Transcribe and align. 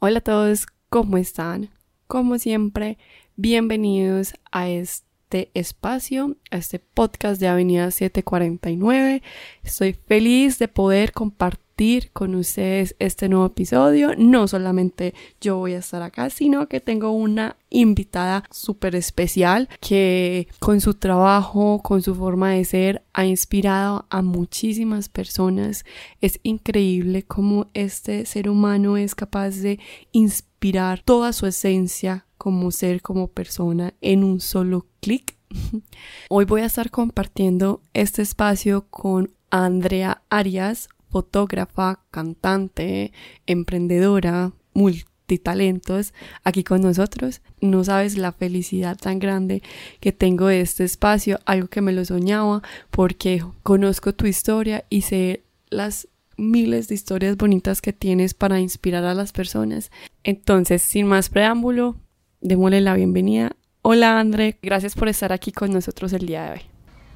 Hola 0.00 0.18
a 0.18 0.22
todos, 0.22 0.68
¿cómo 0.90 1.16
están? 1.16 1.70
Como 2.06 2.38
siempre, 2.38 2.98
bienvenidos 3.34 4.34
a 4.52 4.68
este 4.68 5.50
espacio, 5.54 6.36
a 6.52 6.58
este 6.58 6.78
podcast 6.78 7.40
de 7.40 7.48
Avenida 7.48 7.90
749. 7.90 9.24
Estoy 9.64 9.94
feliz 9.94 10.60
de 10.60 10.68
poder 10.68 11.10
compartir 11.10 11.67
con 12.12 12.34
ustedes 12.34 12.96
este 12.98 13.28
nuevo 13.28 13.46
episodio. 13.46 14.10
No 14.18 14.48
solamente 14.48 15.14
yo 15.40 15.58
voy 15.58 15.74
a 15.74 15.78
estar 15.78 16.02
acá, 16.02 16.28
sino 16.28 16.66
que 16.66 16.80
tengo 16.80 17.12
una 17.12 17.56
invitada 17.70 18.42
súper 18.50 18.96
especial 18.96 19.68
que 19.80 20.48
con 20.58 20.80
su 20.80 20.94
trabajo, 20.94 21.80
con 21.80 22.02
su 22.02 22.16
forma 22.16 22.50
de 22.50 22.64
ser, 22.64 23.04
ha 23.12 23.26
inspirado 23.26 24.06
a 24.10 24.22
muchísimas 24.22 25.08
personas. 25.08 25.84
Es 26.20 26.40
increíble 26.42 27.22
cómo 27.22 27.68
este 27.74 28.26
ser 28.26 28.48
humano 28.48 28.96
es 28.96 29.14
capaz 29.14 29.50
de 29.58 29.78
inspirar 30.10 31.02
toda 31.04 31.32
su 31.32 31.46
esencia 31.46 32.26
como 32.38 32.72
ser, 32.72 33.02
como 33.02 33.28
persona 33.28 33.94
en 34.00 34.24
un 34.24 34.40
solo 34.40 34.86
clic. 35.00 35.36
Hoy 36.28 36.44
voy 36.44 36.62
a 36.62 36.66
estar 36.66 36.90
compartiendo 36.90 37.82
este 37.94 38.22
espacio 38.22 38.86
con 38.90 39.30
Andrea 39.50 40.22
Arias, 40.28 40.88
fotógrafa, 41.10 42.00
cantante, 42.10 43.12
emprendedora, 43.46 44.52
multitalentos 44.74 46.14
aquí 46.44 46.64
con 46.64 46.80
nosotros. 46.82 47.42
No 47.60 47.84
sabes 47.84 48.16
la 48.16 48.32
felicidad 48.32 48.96
tan 48.96 49.18
grande 49.18 49.62
que 50.00 50.12
tengo 50.12 50.46
de 50.46 50.60
este 50.60 50.84
espacio, 50.84 51.38
algo 51.44 51.68
que 51.68 51.80
me 51.80 51.92
lo 51.92 52.04
soñaba 52.04 52.62
porque 52.90 53.42
conozco 53.62 54.14
tu 54.14 54.26
historia 54.26 54.84
y 54.88 55.02
sé 55.02 55.42
las 55.70 56.08
miles 56.36 56.88
de 56.88 56.94
historias 56.94 57.36
bonitas 57.36 57.82
que 57.82 57.92
tienes 57.92 58.32
para 58.32 58.60
inspirar 58.60 59.04
a 59.04 59.14
las 59.14 59.32
personas. 59.32 59.90
Entonces, 60.22 60.82
sin 60.82 61.06
más 61.06 61.28
preámbulo, 61.28 61.96
démosle 62.40 62.80
la 62.80 62.94
bienvenida. 62.94 63.56
Hola 63.82 64.18
André, 64.18 64.58
gracias 64.62 64.94
por 64.94 65.08
estar 65.08 65.32
aquí 65.32 65.52
con 65.52 65.72
nosotros 65.72 66.12
el 66.12 66.26
día 66.26 66.44
de 66.44 66.52
hoy. 66.52 66.60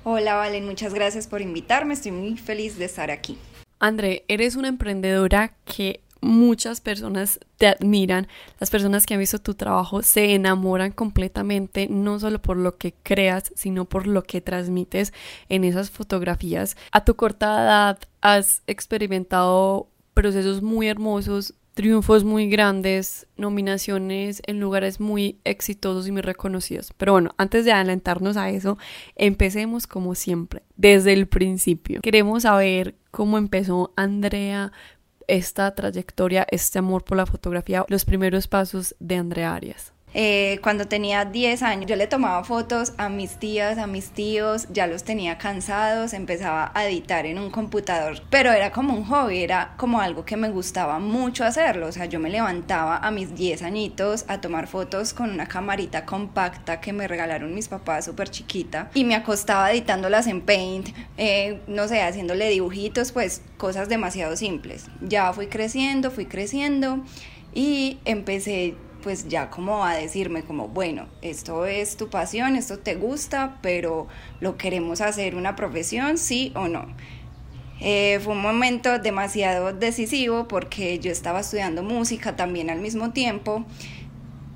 Hola 0.05 0.34
Valen, 0.34 0.67
muchas 0.67 0.92
gracias 0.95 1.28
por 1.28 1.41
invitarme, 1.41 1.95
estoy 1.95 2.11
muy 2.11 2.36
feliz 2.36 2.77
de 2.77 2.86
estar 2.86 3.11
aquí. 3.11 3.39
André, 3.83 4.25
eres 4.28 4.55
una 4.55 4.69
emprendedora 4.69 5.56
que 5.64 6.05
muchas 6.20 6.80
personas 6.80 7.41
te 7.56 7.66
admiran, 7.66 8.28
las 8.61 8.70
personas 8.70 9.06
que 9.06 9.14
han 9.14 9.20
visto 9.20 9.41
tu 9.41 9.55
trabajo 9.55 10.05
se 10.05 10.34
enamoran 10.34 10.92
completamente, 10.92 11.89
no 11.91 12.20
solo 12.20 12.41
por 12.41 12.56
lo 12.56 12.77
que 12.78 12.94
creas, 13.02 13.52
sino 13.56 13.84
por 13.86 14.06
lo 14.06 14.22
que 14.22 14.41
transmites 14.41 15.12
en 15.48 15.64
esas 15.64 15.91
fotografías. 15.91 16.77
A 16.92 17.05
tu 17.05 17.16
corta 17.16 17.64
edad 17.64 17.98
has 18.20 18.62
experimentado 18.69 19.89
procesos 20.14 20.62
muy 20.62 20.86
hermosos, 20.86 21.55
triunfos 21.74 22.22
muy 22.22 22.48
grandes, 22.48 23.27
nominaciones 23.36 24.42
en 24.46 24.61
lugares 24.61 25.00
muy 25.00 25.41
exitosos 25.42 26.06
y 26.06 26.12
muy 26.12 26.22
reconocidos. 26.22 26.92
Pero 26.96 27.12
bueno, 27.12 27.34
antes 27.36 27.64
de 27.64 27.72
adelantarnos 27.72 28.36
a 28.36 28.48
eso, 28.50 28.78
empecemos 29.17 29.89
como 29.89 30.14
siempre, 30.14 30.62
desde 30.77 31.14
el 31.14 31.27
principio. 31.27 32.00
Queremos 32.00 32.44
saber 32.44 32.94
cómo 33.12 33.38
empezó 33.38 33.92
Andrea 33.94 34.72
esta 35.28 35.72
trayectoria, 35.77 36.44
este 36.50 36.80
amor 36.80 37.05
por 37.05 37.16
la 37.16 37.27
fotografía, 37.27 37.84
los 37.88 38.05
primeros 38.05 38.48
pasos 38.48 38.96
de 38.98 39.16
Andrea 39.16 39.55
Arias. 39.55 39.92
Eh, 40.14 40.58
cuando 40.62 40.86
tenía 40.86 41.24
10 41.24 41.62
años 41.62 41.86
yo 41.86 41.96
le 41.96 42.06
tomaba 42.06 42.44
fotos 42.44 42.92
a 42.98 43.08
mis 43.08 43.36
tías, 43.36 43.78
a 43.78 43.86
mis 43.86 44.10
tíos, 44.10 44.66
ya 44.70 44.86
los 44.86 45.05
tenía 45.05 45.38
cansados, 45.38 46.12
empezaba 46.12 46.70
a 46.74 46.86
editar 46.86 47.24
en 47.27 47.38
un 47.38 47.50
computador, 47.50 48.22
pero 48.30 48.52
era 48.52 48.72
como 48.72 48.94
un 48.94 49.05
hobby, 49.05 49.42
era 49.42 49.74
como 49.77 50.00
algo 50.00 50.24
que 50.24 50.36
me 50.36 50.50
gustaba 50.50 50.98
mucho 50.98 51.44
hacerlo, 51.44 51.86
o 51.86 51.92
sea, 51.92 52.06
yo 52.06 52.20
me 52.20 52.30
levantaba 52.30 52.98
a 52.98 53.10
mis 53.10 53.34
10 53.34 53.62
añitos 53.62 54.24
a 54.28 54.40
tomar 54.40 54.66
fotos 54.66 55.14
con 55.14 55.30
una 55.30 55.46
camarita 55.46 56.05
compacta 56.05 56.80
que 56.80 56.92
me 56.92 57.08
regalaron 57.08 57.55
mis 57.55 57.68
papás 57.68 58.05
súper 58.05 58.30
chiquita 58.30 58.90
y 58.95 59.05
me 59.05 59.14
acostaba 59.14 59.70
editándolas 59.72 60.27
en 60.27 60.42
Paint, 60.42 60.90
eh, 61.17 61.61
no 61.67 61.89
sé, 61.89 62.02
haciéndole 62.02 62.48
dibujitos, 62.48 63.12
pues 63.12 63.42
cosas 63.56 63.89
demasiado 63.89 64.36
simples. 64.36 64.86
Ya 65.01 65.33
fui 65.33 65.46
creciendo, 65.46 66.11
fui 66.11 66.27
creciendo 66.27 67.01
y 67.55 67.98
empecé 68.05 68.74
pues 69.02 69.29
ya 69.29 69.51
como 69.51 69.85
a 69.85 69.95
decirme 69.95 70.42
como, 70.42 70.68
bueno, 70.68 71.07
esto 71.20 71.67
es 71.67 71.96
tu 71.96 72.08
pasión, 72.08 72.57
esto 72.57 72.79
te 72.79 72.95
gusta, 72.95 73.58
pero 73.61 74.08
lo 74.40 74.57
queremos 74.57 75.01
hacer 75.02 75.35
una 75.35 75.55
profesión, 75.57 76.17
sí 76.17 76.52
o 76.55 76.68
no. 76.68 76.86
Eh, 77.80 78.20
fue 78.23 78.35
un 78.35 78.40
momento 78.40 79.01
demasiado 79.01 79.73
decisivo 79.73 80.46
porque 80.46 81.01
yo 81.01 81.11
estaba 81.11 81.40
estudiando 81.40 81.83
música 81.83 82.36
también 82.36 82.70
al 82.70 82.79
mismo 82.79 83.11
tiempo 83.11 83.64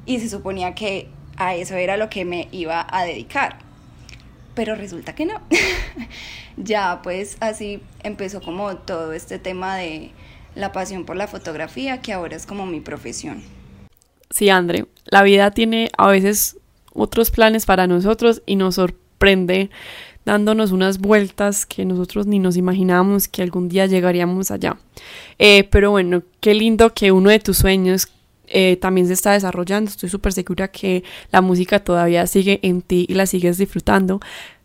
y 0.06 0.20
se 0.20 0.28
suponía 0.28 0.74
que 0.74 1.08
a 1.36 1.56
eso 1.56 1.74
era 1.74 1.96
lo 1.96 2.08
que 2.08 2.24
me 2.24 2.48
iba 2.52 2.86
a 2.88 3.04
dedicar. 3.04 3.58
Pero 4.54 4.74
resulta 4.76 5.14
que 5.14 5.26
no. 5.26 5.40
ya 6.56 7.00
pues 7.02 7.36
así 7.40 7.82
empezó 8.02 8.40
como 8.40 8.76
todo 8.76 9.12
este 9.12 9.38
tema 9.38 9.76
de 9.76 10.12
la 10.54 10.72
pasión 10.72 11.04
por 11.04 11.16
la 11.16 11.26
fotografía 11.26 12.00
que 12.00 12.12
ahora 12.12 12.36
es 12.36 12.46
como 12.46 12.64
mi 12.64 12.80
profesión. 12.80 13.55
Sí, 14.30 14.48
André, 14.48 14.86
la 15.06 15.22
vida 15.22 15.50
tiene 15.50 15.90
a 15.96 16.08
veces 16.08 16.58
otros 16.92 17.30
planes 17.30 17.66
para 17.66 17.86
nosotros 17.86 18.42
y 18.46 18.56
nos 18.56 18.76
sorprende 18.76 19.70
dándonos 20.24 20.72
unas 20.72 20.98
vueltas 20.98 21.64
que 21.64 21.84
nosotros 21.84 22.26
ni 22.26 22.40
nos 22.40 22.56
imaginábamos 22.56 23.28
que 23.28 23.42
algún 23.42 23.68
día 23.68 23.86
llegaríamos 23.86 24.50
allá. 24.50 24.76
Eh, 25.38 25.64
pero 25.70 25.92
bueno, 25.92 26.22
qué 26.40 26.54
lindo 26.54 26.92
que 26.92 27.12
uno 27.12 27.30
de 27.30 27.38
tus 27.38 27.58
sueños 27.58 28.08
eh, 28.48 28.76
también 28.76 29.06
se 29.06 29.12
está 29.12 29.32
desarrollando. 29.32 29.88
Estoy 29.88 30.08
súper 30.08 30.32
segura 30.32 30.68
que 30.68 31.04
la 31.30 31.40
música 31.40 31.78
todavía 31.78 32.26
sigue 32.26 32.58
en 32.62 32.82
ti 32.82 33.06
y 33.08 33.14
la 33.14 33.26
sigues 33.26 33.56
disfrutando. 33.56 34.20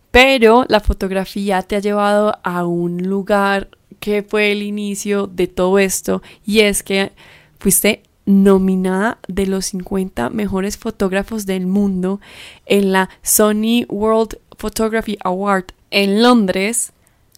Pero 0.10 0.66
la 0.68 0.80
fotografía 0.80 1.62
te 1.62 1.76
ha 1.76 1.80
llevado 1.80 2.38
a 2.44 2.66
un 2.66 3.04
lugar 3.04 3.70
que 4.00 4.24
fue 4.24 4.52
el 4.52 4.64
inicio 4.64 5.28
de 5.28 5.48
todo 5.48 5.78
esto 5.78 6.24
y 6.46 6.62
es 6.62 6.82
que 6.82 7.12
fuiste 7.60 8.02
nominada 8.26 9.20
de 9.28 9.48
los 9.48 9.66
50 9.68 10.30
mejores 10.30 10.78
fotógrafos 10.78 11.46
del 11.46 11.68
mundo 11.68 12.20
en 12.66 12.92
la 12.92 13.10
Sony 13.22 13.86
World 13.90 14.38
Photography 14.58 15.18
Award 15.24 15.66
en 15.90 16.22
Londres 16.22 16.94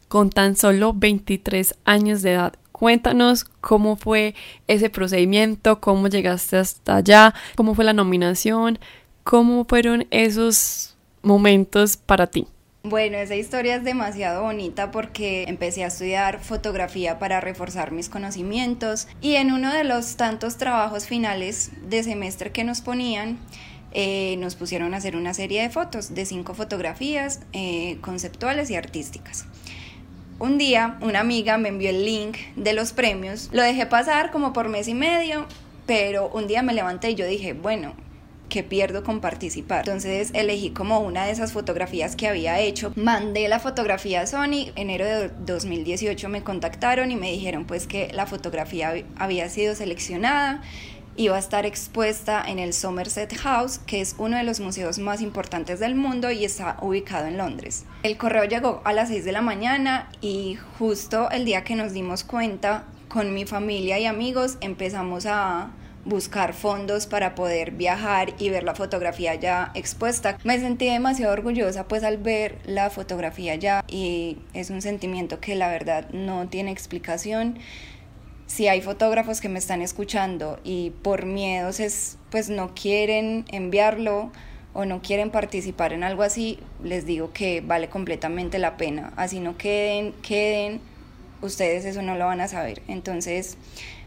con 0.08 0.30
tan 0.30 0.56
solo 0.56 0.94
23 0.94 1.76
años 1.86 2.22
de 2.22 2.34
edad. 2.34 2.54
Cuéntanos 2.72 3.46
cómo 3.62 3.96
fue 3.96 4.36
ese 4.68 4.90
procedimiento, 4.90 5.80
cómo 5.80 6.08
llegaste 6.08 6.58
hasta 6.58 6.98
allá, 6.98 7.34
cómo 7.56 7.76
fue 7.76 7.86
la 7.86 7.94
nominación, 7.94 8.78
cómo 9.24 9.66
fueron 9.66 10.06
esos 10.12 10.96
momentos 11.22 11.98
para 11.98 12.28
ti. 12.28 12.46
Bueno, 12.86 13.18
esa 13.18 13.36
historia 13.36 13.78
es 13.78 13.86
demasiado 13.86 14.44
bonita 14.44 14.92
porque 14.92 15.46
empecé 15.48 15.86
a 15.86 15.88
estudiar 15.88 16.42
fotografía 16.42 17.18
para 17.18 17.40
reforzar 17.40 17.94
mis 17.94 18.10
conocimientos 18.10 19.08
y 19.22 19.36
en 19.36 19.54
uno 19.54 19.74
de 19.74 19.86
los 19.86 20.18
tantos 20.18 20.58
trabajos 20.58 21.08
finales 21.08 21.72
de 21.88 22.04
semestre 22.04 22.52
que 22.52 22.66
nos 22.66 22.82
ponían, 22.82 23.40
eh, 23.94 24.36
nos 24.40 24.56
pusieron 24.56 24.94
a 24.94 24.98
hacer 24.98 25.16
una 25.16 25.34
serie 25.34 25.62
de 25.62 25.70
fotos, 25.70 26.14
de 26.14 26.26
cinco 26.26 26.56
fotografías 26.56 27.40
eh, 27.54 28.00
conceptuales 28.02 28.70
y 28.70 28.76
artísticas. 28.76 29.46
Un 30.38 30.58
día 30.58 30.98
una 31.00 31.22
amiga 31.22 31.58
me 31.58 31.70
envió 31.70 31.90
el 31.90 32.04
link 32.04 32.36
de 32.58 32.74
los 32.74 32.92
premios, 32.92 33.50
lo 33.54 33.62
dejé 33.62 33.86
pasar 33.86 34.30
como 34.30 34.52
por 34.52 34.68
mes 34.68 34.90
y 34.90 34.94
medio, 34.94 35.48
pero 35.86 36.28
un 36.34 36.48
día 36.48 36.62
me 36.64 36.74
levanté 36.74 37.12
y 37.12 37.16
yo 37.16 37.26
dije, 37.26 37.54
bueno, 37.54 37.94
que 38.53 38.62
pierdo 38.62 39.03
con 39.03 39.19
participar. 39.19 39.80
Entonces 39.80 40.30
elegí 40.36 40.69
como 40.69 41.00
una 41.00 41.25
de 41.25 41.31
esas 41.31 41.53
fotografías 41.53 42.16
que 42.16 42.28
había 42.28 42.59
hecho. 42.59 42.94
Mandé 42.96 43.47
la 43.47 43.59
fotografía 43.59 44.22
a 44.22 44.28
Sony. 44.28 44.72
Enero 44.75 45.08
de 45.08 45.30
2018 45.47 46.30
me 46.30 46.44
contactaron 46.44 47.10
y 47.10 47.16
me 47.16 47.31
dijeron 47.31 47.66
pues 47.66 47.88
que 47.88 48.13
la 48.13 48.28
fotografía 48.28 48.94
había 49.18 49.50
sido 49.50 49.74
seleccionada 49.74 50.62
iba 51.16 51.36
a 51.36 51.39
estar 51.39 51.66
expuesta 51.66 52.44
en 52.48 52.57
el 52.57 52.74
Somerset 52.74 53.36
House, 53.38 53.80
que 53.86 54.01
es 54.01 54.16
uno 54.18 54.38
de 54.38 54.44
los 54.44 54.60
museos 54.60 54.98
más 54.98 55.22
importantes 55.22 55.80
del 55.80 55.94
mundo 55.94 56.31
y 56.31 56.44
está 56.44 56.78
ubicado 56.81 57.28
en 57.28 57.38
Londres. 57.38 57.86
El 58.01 58.18
correo 58.18 58.45
llegó 58.45 58.81
a 58.83 58.94
las 58.94 59.10
6 59.10 59.24
de 59.24 59.31
la 59.31 59.42
mañana 59.42 60.10
y 60.22 60.57
justo 60.80 61.30
el 61.30 61.45
día 61.45 61.63
que 61.63 61.75
nos 61.75 61.94
dimos 61.94 62.24
cuenta, 62.24 62.86
con 63.10 63.31
mi 63.31 63.45
familia 63.45 64.00
y 64.00 64.07
amigos 64.07 64.57
empezamos 64.60 65.28
a, 65.28 65.69
buscar 66.06 66.54
fondos 66.54 67.08
para 67.08 67.36
poder 67.36 67.72
viajar 67.72 68.34
y 68.38 68.50
ver 68.50 68.64
la 68.64 68.76
fotografía 68.76 69.36
ya 69.36 69.72
expuesta. 69.74 70.38
Me 70.44 70.60
sentí 70.60 70.86
demasiado 70.86 71.34
orgullosa 71.34 71.88
pues 71.88 72.04
al 72.04 72.18
ver 72.18 72.58
la 72.66 72.90
fotografía 72.90 73.56
ya 73.56 73.84
y 73.88 74.38
es 74.54 74.70
un 74.70 74.82
sentimiento 74.82 75.40
que 75.40 75.56
la 75.56 75.70
verdad 75.70 76.10
no 76.12 76.48
tiene 76.50 76.72
explicación. 76.72 77.60
Si 78.48 78.68
hay 78.68 78.82
fotógrafos 78.82 79.42
que 79.42 79.50
me 79.50 79.60
están 79.60 79.82
escuchando 79.82 80.60
y 80.64 80.92
por 81.02 81.26
miedos 81.26 81.80
es 81.80 82.18
pues 82.30 82.50
no 82.50 82.74
quieren 82.76 83.46
enviarlo 83.50 84.32
o 84.74 84.86
no 84.86 85.02
quieren 85.02 85.30
participar 85.30 85.94
en 85.94 86.04
algo 86.04 86.24
así, 86.24 86.60
les 86.84 87.06
digo 87.06 87.32
que 87.32 87.62
vale 87.62 87.90
completamente 87.90 88.58
la 88.60 88.76
pena. 88.76 89.14
Así 89.16 89.40
no 89.40 89.56
queden, 89.56 90.14
queden, 90.24 90.82
ustedes 91.42 91.86
eso 91.86 92.02
no 92.02 92.16
lo 92.16 92.26
van 92.26 92.42
a 92.42 92.48
saber. 92.48 92.82
Entonces, 92.88 93.58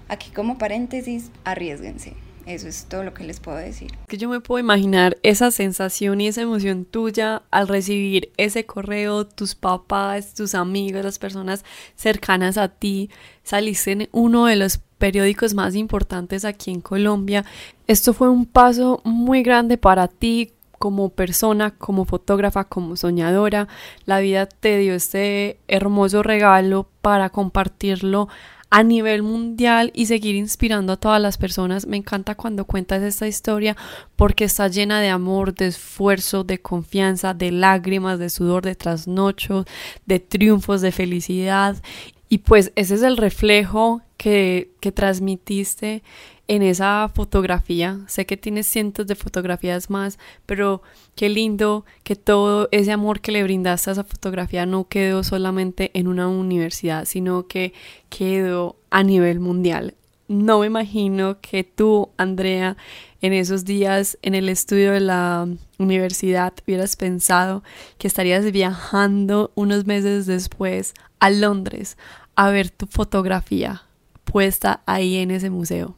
aquí 0.08 0.31
como 0.31 0.58
paréntesis, 0.58 1.31
arriesguense. 1.44 2.14
Eso 2.47 2.69
es 2.69 2.85
todo 2.85 3.03
lo 3.03 3.12
que 3.12 3.25
les 3.25 3.41
puedo 3.41 3.56
decir. 3.56 3.91
Que 4.06 4.19
yo 4.19 4.29
me 4.29 4.41
puedo 4.41 4.61
imaginar 4.61 5.19
esa 5.25 5.50
sensación 5.50 6.20
y 6.20 6.29
esa 6.29 6.43
emoción 6.43 6.85
tuya 6.85 7.43
al 7.50 7.67
recibir 7.67 8.31
ese 8.37 8.64
correo, 8.64 9.26
tus 9.26 9.56
papás, 9.56 10.32
tus 10.32 10.55
amigos, 10.55 11.05
las 11.05 11.19
personas 11.19 11.64
cercanas 11.97 12.56
a 12.56 12.69
ti, 12.69 13.11
saliste 13.43 13.93
en 13.93 14.08
uno 14.12 14.47
de 14.47 14.55
los 14.55 14.79
periódicos 14.99 15.55
más 15.55 15.75
importantes 15.75 16.44
aquí 16.44 16.70
en 16.70 16.81
Colombia. 16.81 17.44
Esto 17.88 18.14
fue 18.14 18.29
un 18.29 18.47
paso 18.47 19.00
muy 19.05 19.43
grande 19.43 19.76
para 19.76 20.06
ti 20.06 20.52
como 20.79 21.09
persona, 21.09 21.73
como 21.73 22.05
fotógrafa, 22.05 22.64
como 22.64 22.94
soñadora. 22.94 23.67
La 24.05 24.20
vida 24.20 24.47
te 24.47 24.79
dio 24.79 24.94
este 24.94 25.59
hermoso 25.67 26.23
regalo 26.23 26.88
para 27.02 27.31
compartirlo 27.31 28.29
a 28.76 28.82
nivel 28.82 29.23
mundial 29.23 29.90
y 29.94 30.05
seguir 30.05 30.34
inspirando 30.34 30.93
a 30.93 30.96
todas 30.99 31.19
las 31.19 31.38
personas. 31.38 31.87
Me 31.87 31.96
encanta 31.96 32.34
cuando 32.34 32.67
cuentas 32.67 33.02
esta 33.02 33.26
historia 33.26 33.75
porque 34.17 34.44
está 34.44 34.69
llena 34.69 35.00
de 35.00 35.08
amor, 35.08 35.55
de 35.55 35.69
esfuerzo, 35.69 36.44
de 36.44 36.61
confianza, 36.61 37.32
de 37.32 37.52
lágrimas, 37.52 38.19
de 38.19 38.28
sudor, 38.28 38.62
de 38.62 38.75
trasnochos, 38.75 39.64
de 40.05 40.20
triunfos, 40.20 40.82
de 40.82 40.93
felicidad. 40.93 41.82
Y 42.28 42.38
pues 42.38 42.70
ese 42.76 42.96
es 42.96 43.02
el 43.02 43.17
reflejo 43.17 44.02
que, 44.19 44.73
que 44.81 44.93
transmitiste 44.93 46.02
en 46.49 46.63
esa 46.63 47.11
fotografía. 47.15 48.01
Sé 48.07 48.27
que 48.27 48.37
tienes 48.37 48.67
cientos 48.67 49.07
de 49.07 49.15
fotografías 49.15 49.91
más, 49.91 50.19
pero 50.47 50.83
qué 51.15 51.29
lindo 51.29 51.85
que 52.03 52.17
todo 52.17 52.69
ese 52.71 52.93
amor 52.93 53.21
que 53.21 53.33
le 53.33 53.43
brindaste 53.43 53.91
a 53.91 53.93
esa 53.95 54.05
fotografía 54.05 54.67
no 54.67 54.89
quedó 54.89 55.25
solamente 55.25 55.91
en 55.95 56.09
una 56.09 56.29
universidad, 56.29 57.05
sino 57.05 57.47
que 57.47 57.73
quedó 58.09 58.77
a 58.91 59.03
nivel 59.03 59.41
mundial. 59.41 59.95
No 60.29 60.61
me 60.61 60.67
imagino 60.67 61.41
que 61.41 61.63
tú, 61.63 62.11
Andrea, 62.17 62.77
en 63.23 63.33
esos 63.33 63.65
días 63.65 64.19
en 64.23 64.35
el 64.35 64.49
estudio 64.49 64.93
de 64.93 65.01
la 65.01 65.49
universidad 65.79 66.53
hubieras 66.67 66.97
pensado 66.97 67.63
que 67.97 68.09
estarías 68.09 68.51
viajando 68.51 69.53
unos 69.55 69.87
meses 69.87 70.27
después 70.27 70.95
a 71.21 71.31
Londres 71.31 71.97
a 72.35 72.51
ver 72.51 72.71
tu 72.71 72.87
fotografía 72.87 73.83
puesta 74.25 74.83
ahí 74.85 75.17
en 75.17 75.31
ese 75.31 75.49
museo. 75.49 75.97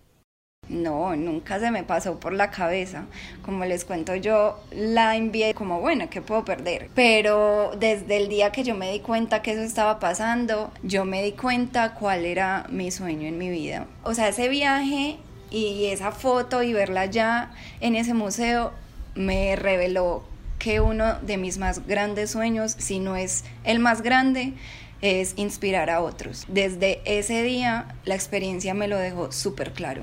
No, 0.69 1.17
nunca 1.17 1.59
se 1.59 1.70
me 1.70 1.82
pasó 1.82 2.20
por 2.20 2.32
la 2.32 2.50
cabeza. 2.50 3.06
Como 3.43 3.65
les 3.65 3.85
cuento 3.85 4.15
yo, 4.15 4.62
la 4.70 5.17
envié 5.17 5.55
como, 5.55 5.81
bueno, 5.81 6.11
¿qué 6.11 6.20
puedo 6.20 6.44
perder? 6.44 6.91
Pero 6.94 7.73
desde 7.79 8.19
el 8.19 8.29
día 8.29 8.53
que 8.53 8.65
yo 8.65 8.75
me 8.75 8.93
di 8.93 9.00
cuenta 9.00 9.41
que 9.41 9.53
eso 9.53 9.62
estaba 9.62 9.99
pasando, 9.99 10.70
yo 10.82 11.05
me 11.05 11.23
di 11.23 11.32
cuenta 11.32 11.94
cuál 11.94 12.26
era 12.26 12.67
mi 12.69 12.91
sueño 12.91 13.26
en 13.26 13.38
mi 13.38 13.49
vida. 13.49 13.87
O 14.03 14.12
sea, 14.15 14.29
ese 14.29 14.49
viaje 14.49 15.17
y 15.50 15.87
esa 15.87 16.12
foto 16.12 16.62
y 16.62 16.75
verla 16.75 17.06
ya 17.06 17.53
en 17.81 17.94
ese 17.97 18.12
museo 18.12 18.73
me 19.14 19.56
reveló 19.56 20.23
que 20.59 20.81
uno 20.81 21.19
de 21.21 21.38
mis 21.38 21.56
más 21.56 21.87
grandes 21.87 22.31
sueños, 22.31 22.75
si 22.79 22.99
no 22.99 23.17
es 23.17 23.44
el 23.64 23.79
más 23.79 24.03
grande, 24.03 24.53
es 25.00 25.32
inspirar 25.37 25.88
a 25.88 26.03
otros. 26.03 26.44
Desde 26.49 27.00
ese 27.05 27.43
día 27.43 27.94
la 28.05 28.17
experiencia 28.17 28.75
me 28.75 28.88
lo 28.88 28.99
dejó 28.99 29.32
súper 29.32 29.73
claro 29.73 30.03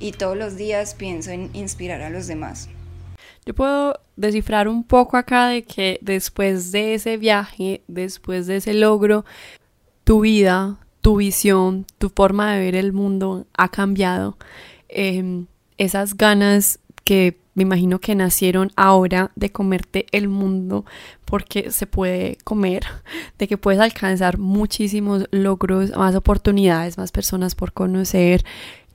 y 0.00 0.12
todos 0.12 0.36
los 0.36 0.56
días 0.56 0.94
pienso 0.94 1.30
en 1.30 1.50
inspirar 1.52 2.00
a 2.02 2.10
los 2.10 2.26
demás. 2.26 2.68
Yo 3.46 3.54
puedo 3.54 4.00
descifrar 4.16 4.68
un 4.68 4.84
poco 4.84 5.16
acá 5.16 5.48
de 5.48 5.62
que 5.62 5.98
después 6.02 6.72
de 6.72 6.94
ese 6.94 7.16
viaje, 7.16 7.82
después 7.86 8.46
de 8.46 8.56
ese 8.56 8.74
logro, 8.74 9.24
tu 10.04 10.20
vida, 10.20 10.78
tu 11.00 11.16
visión, 11.16 11.86
tu 11.98 12.10
forma 12.10 12.52
de 12.52 12.60
ver 12.60 12.74
el 12.74 12.92
mundo 12.92 13.46
ha 13.56 13.68
cambiado. 13.68 14.36
Em, 14.88 15.46
esas 15.78 16.16
ganas 16.16 16.78
que 17.04 17.38
me 17.54 17.62
imagino 17.62 17.98
que 17.98 18.14
nacieron 18.14 18.70
ahora 18.76 19.32
de 19.34 19.50
comerte 19.50 20.06
el 20.12 20.28
mundo 20.28 20.84
porque 21.24 21.70
se 21.70 21.86
puede 21.86 22.38
comer, 22.44 22.84
de 23.38 23.48
que 23.48 23.56
puedes 23.56 23.80
alcanzar 23.80 24.38
muchísimos 24.38 25.26
logros, 25.30 25.90
más 25.96 26.14
oportunidades, 26.14 26.98
más 26.98 27.12
personas 27.12 27.54
por 27.54 27.72
conocer, 27.72 28.44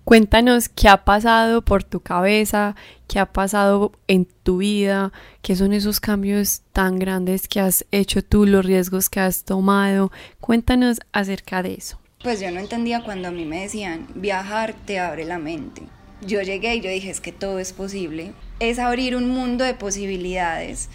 Cuéntanos 0.06 0.69
qué 0.69 0.88
ha 0.88 1.04
pasado 1.04 1.63
por 1.63 1.84
tu 1.84 2.00
cabeza, 2.00 2.75
qué 3.07 3.18
ha 3.18 3.25
pasado 3.25 3.92
en 4.07 4.25
tu 4.44 4.57
vida, 4.57 5.12
qué 5.42 5.56
son 5.56 5.74
esos 5.74 6.00
cambios 6.00 6.62
tan 6.74 7.00
grandes 7.00 7.48
que 7.48 7.60
has 7.60 7.86
hecho 7.90 8.24
tú, 8.24 8.46
los 8.46 8.63
riesgos 8.63 9.10
que 9.10 9.19
has 9.19 9.46
tomado. 9.46 10.12
Cuéntanos 10.40 11.00
acerca 11.12 11.63
de 11.63 11.74
eso. 11.74 12.00
Pues 12.22 12.40
yo 12.40 12.52
no 12.52 12.60
entendía 12.60 13.04
cuando 13.04 13.30
a 13.30 13.31
mí 13.31 13.46
me 13.46 13.62
decían, 13.62 14.06
viajar 14.13 14.75
te 14.86 15.00
abre 15.00 15.25
la 15.25 15.40
mente. 15.40 15.81
Yo 16.22 16.44
llegué 16.44 16.75
y 16.75 16.81
yo 16.81 16.92
dije, 16.92 17.10
es 17.10 17.19
que 17.19 17.31
todo 17.31 17.58
es 17.58 17.74
posible. 17.74 18.34
Es 18.60 18.78
abrir 18.78 19.16
un 19.16 19.28
mundo 19.28 19.63
de 19.63 19.74
posibilidades 19.74 20.88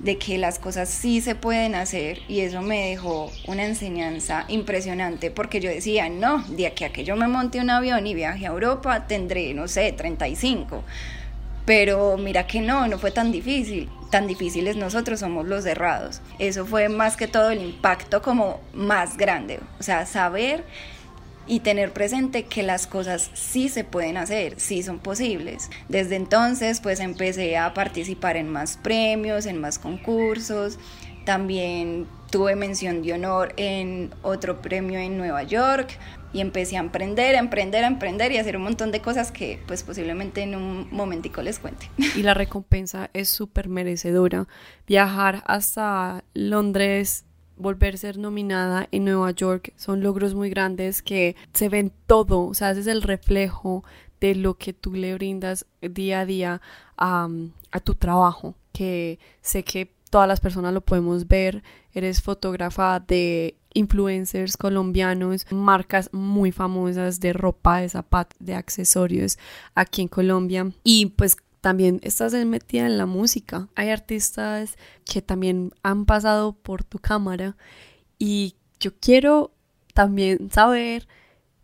de 0.00 0.16
que 0.16 0.38
las 0.38 0.58
cosas 0.58 0.88
sí 0.88 1.20
se 1.20 1.34
pueden 1.34 1.74
hacer 1.74 2.20
y 2.28 2.40
eso 2.40 2.62
me 2.62 2.90
dejó 2.90 3.32
una 3.46 3.64
enseñanza 3.64 4.44
impresionante 4.48 5.30
porque 5.30 5.60
yo 5.60 5.70
decía, 5.70 6.08
no, 6.08 6.42
de 6.48 6.66
aquí 6.66 6.84
a 6.84 6.92
que 6.92 7.04
yo 7.04 7.16
me 7.16 7.26
monte 7.26 7.60
un 7.60 7.70
avión 7.70 8.06
y 8.06 8.14
viaje 8.14 8.46
a 8.46 8.50
Europa 8.50 9.06
tendré, 9.06 9.54
no 9.54 9.66
sé, 9.66 9.92
35. 9.92 10.84
Pero 11.64 12.16
mira 12.16 12.46
que 12.46 12.60
no, 12.60 12.86
no 12.88 12.98
fue 12.98 13.10
tan 13.10 13.30
difícil. 13.30 13.90
Tan 14.10 14.26
difíciles 14.26 14.76
nosotros 14.76 15.20
somos 15.20 15.46
los 15.46 15.64
cerrados. 15.64 16.22
Eso 16.38 16.64
fue 16.64 16.88
más 16.88 17.16
que 17.16 17.28
todo 17.28 17.50
el 17.50 17.60
impacto 17.60 18.22
como 18.22 18.60
más 18.72 19.18
grande. 19.18 19.60
O 19.78 19.82
sea, 19.82 20.06
saber 20.06 20.64
y 21.48 21.60
tener 21.60 21.92
presente 21.92 22.44
que 22.44 22.62
las 22.62 22.86
cosas 22.86 23.30
sí 23.34 23.68
se 23.68 23.82
pueden 23.82 24.16
hacer, 24.16 24.60
sí 24.60 24.82
son 24.82 24.98
posibles. 24.98 25.70
Desde 25.88 26.16
entonces 26.16 26.80
pues 26.80 27.00
empecé 27.00 27.56
a 27.56 27.74
participar 27.74 28.36
en 28.36 28.48
más 28.48 28.76
premios, 28.76 29.46
en 29.46 29.60
más 29.60 29.78
concursos, 29.78 30.78
también 31.24 32.06
tuve 32.30 32.56
mención 32.56 33.02
de 33.02 33.12
honor 33.12 33.52
en 33.56 34.14
otro 34.22 34.62
premio 34.62 34.98
en 34.98 35.18
Nueva 35.18 35.42
York 35.42 35.98
y 36.32 36.40
empecé 36.40 36.76
a 36.76 36.80
emprender, 36.80 37.36
a 37.36 37.38
emprender, 37.38 37.84
a 37.84 37.86
emprender 37.86 38.32
y 38.32 38.38
a 38.38 38.40
hacer 38.40 38.56
un 38.56 38.62
montón 38.62 38.92
de 38.92 39.00
cosas 39.00 39.32
que 39.32 39.60
pues 39.66 39.82
posiblemente 39.82 40.42
en 40.42 40.54
un 40.54 40.88
momentico 40.90 41.42
les 41.42 41.58
cuente. 41.58 41.90
Y 42.16 42.22
la 42.22 42.34
recompensa 42.34 43.10
es 43.12 43.28
súper 43.28 43.68
merecedora. 43.68 44.46
Viajar 44.86 45.42
hasta 45.46 46.24
Londres 46.34 47.24
volver 47.58 47.94
a 47.94 47.98
ser 47.98 48.18
nominada 48.18 48.88
en 48.92 49.04
Nueva 49.04 49.30
York 49.32 49.72
son 49.76 50.02
logros 50.02 50.34
muy 50.34 50.50
grandes 50.50 51.02
que 51.02 51.36
se 51.52 51.68
ven 51.68 51.92
todo, 52.06 52.46
o 52.46 52.54
sea, 52.54 52.70
es 52.70 52.86
el 52.86 53.02
reflejo 53.02 53.84
de 54.20 54.34
lo 54.34 54.54
que 54.54 54.72
tú 54.72 54.94
le 54.94 55.14
brindas 55.14 55.66
día 55.80 56.20
a 56.20 56.26
día 56.26 56.60
a, 56.96 57.28
a 57.70 57.80
tu 57.80 57.94
trabajo, 57.94 58.54
que 58.72 59.18
sé 59.42 59.62
que 59.62 59.92
todas 60.10 60.28
las 60.28 60.40
personas 60.40 60.72
lo 60.72 60.80
podemos 60.80 61.28
ver, 61.28 61.62
eres 61.92 62.22
fotógrafa 62.22 63.00
de 63.00 63.56
influencers 63.74 64.56
colombianos, 64.56 65.46
marcas 65.50 66.10
muy 66.12 66.52
famosas 66.52 67.20
de 67.20 67.32
ropa, 67.32 67.80
de 67.80 67.88
zapatos, 67.88 68.36
de 68.40 68.54
accesorios 68.54 69.38
aquí 69.74 70.02
en 70.02 70.08
Colombia. 70.08 70.72
Y 70.82 71.06
pues 71.06 71.36
también 71.60 72.00
estás 72.02 72.32
metida 72.32 72.86
en 72.86 72.98
la 72.98 73.06
música. 73.06 73.68
Hay 73.74 73.90
artistas 73.90 74.76
que 75.04 75.22
también 75.22 75.72
han 75.82 76.06
pasado 76.06 76.52
por 76.52 76.84
tu 76.84 76.98
cámara 76.98 77.56
y 78.18 78.54
yo 78.80 78.92
quiero 79.00 79.52
también 79.94 80.50
saber 80.50 81.08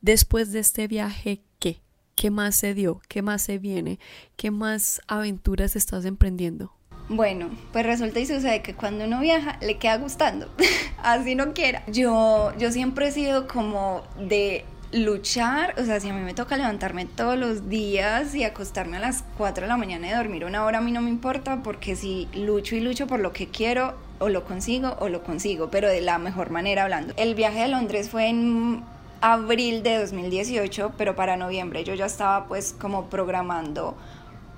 después 0.01 0.53
de 0.53 0.61
este 0.61 0.89
viaje 0.89 1.43
qué, 1.59 1.81
qué 2.15 2.31
más 2.31 2.57
se 2.57 2.75
dio, 2.75 3.01
qué 3.09 3.23
más 3.23 3.43
se 3.43 3.59
viene, 3.59 3.99
qué 4.37 4.51
más 4.51 5.01
aventuras 5.07 5.77
estás 5.77 6.05
emprendiendo. 6.05 6.73
Bueno, 7.09 7.51
pues 7.73 7.85
resulta 7.85 8.19
y 8.19 8.27
sucede 8.27 8.63
que 8.63 8.75
cuando 8.75 9.05
uno 9.05 9.21
viaja 9.21 9.59
le 9.61 9.79
queda 9.79 9.99
gustando, 9.99 10.49
así 11.03 11.35
no 11.35 11.53
quiera. 11.53 11.85
Yo, 11.87 12.53
yo 12.59 12.73
siempre 12.73 13.09
he 13.09 13.13
sido 13.13 13.47
como 13.47 14.03
de 14.19 14.65
luchar, 14.95 15.75
o 15.79 15.85
sea, 15.85 15.99
si 15.99 16.09
a 16.09 16.13
mí 16.15 16.21
me 16.21 16.35
toca 16.35 16.57
levantarme 16.57 17.05
todos 17.05 17.37
los 17.37 17.69
días 17.69 18.35
y 18.35 18.45
acostarme 18.45 18.99
a 18.99 19.01
las 19.01 19.25
4 19.37 19.63
de 19.63 19.69
la 19.69 19.77
mañana 19.77 20.09
y 20.09 20.13
dormir 20.13 20.45
una 20.45 20.65
hora, 20.65 20.79
a 20.79 20.81
mí 20.81 20.93
no 20.93 21.01
me 21.01 21.11
importa 21.11 21.63
porque 21.65 21.97
si 21.97 22.29
lucho 22.33 22.77
y 22.77 22.81
lucho 22.81 23.07
por 23.07 23.19
lo 23.19 23.33
que 23.33 23.49
quiero, 23.49 23.95
o 24.21 24.29
lo 24.29 24.45
consigo 24.45 24.97
o 25.01 25.09
lo 25.09 25.25
consigo, 25.25 25.69
pero 25.71 25.89
de 25.89 26.01
la 26.01 26.19
mejor 26.19 26.51
manera 26.51 26.85
hablando. 26.85 27.13
El 27.17 27.35
viaje 27.35 27.65
a 27.65 27.69
Londres 27.69 28.09
fue 28.09 28.29
en 28.29 28.85
abril 29.21 29.83
de 29.83 29.99
2018, 29.99 30.93
pero 30.97 31.17
para 31.17 31.37
noviembre 31.37 31.83
yo 31.83 31.95
ya 31.95 32.07
estaba 32.07 32.47
pues 32.47 32.73
como 32.73 33.07
programando 33.11 33.97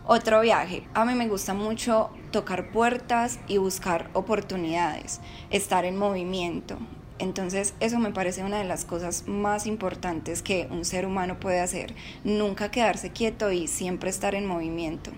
otro 0.07 0.41
viaje. 0.41 0.87
A 0.95 1.05
mí 1.05 1.15
me 1.15 1.29
gusta 1.29 1.55
mucho 1.55 2.11
tocar 2.31 2.71
puertas 2.71 3.41
y 3.49 3.57
buscar 3.57 4.11
oportunidades, 4.13 5.21
estar 5.51 5.85
en 5.85 5.97
movimiento. 5.97 6.77
Entonces 7.19 7.75
eso 7.81 7.99
me 7.99 8.11
parece 8.11 8.45
una 8.45 8.59
de 8.59 8.65
las 8.65 8.85
cosas 8.85 9.27
más 9.27 9.67
importantes 9.67 10.43
que 10.43 10.69
un 10.71 10.85
ser 10.85 11.07
humano 11.07 11.41
puede 11.41 11.61
hacer, 11.61 11.95
nunca 12.25 12.71
quedarse 12.71 13.11
quieto 13.11 13.51
y 13.53 13.69
siempre 13.69 14.11
estar 14.11 14.35
en 14.35 14.47
movimiento. 14.47 15.13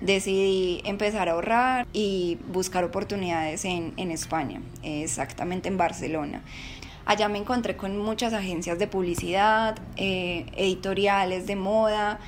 Decidí 0.00 0.82
empezar 0.84 1.28
a 1.28 1.32
ahorrar 1.32 1.86
y 1.92 2.38
buscar 2.52 2.82
oportunidades 2.82 3.64
en, 3.64 3.94
España, 4.10 4.60
exactamente 4.82 5.68
en 5.68 5.78
Barcelona. 5.78 6.42
Allá 7.06 7.28
me 7.28 7.38
encontré 7.38 7.76
con 7.76 7.98
muchas 7.98 8.32
agencias 8.32 8.78
de 8.78 8.86
publicidad, 8.86 9.78
eh, 9.96 10.46
editoriales 10.56 11.46
de 11.46 11.54
moda 11.54 12.18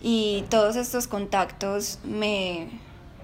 y 0.00 0.44
todos 0.48 0.76
estos 0.76 1.06
contactos 1.06 1.98
me, 2.04 2.68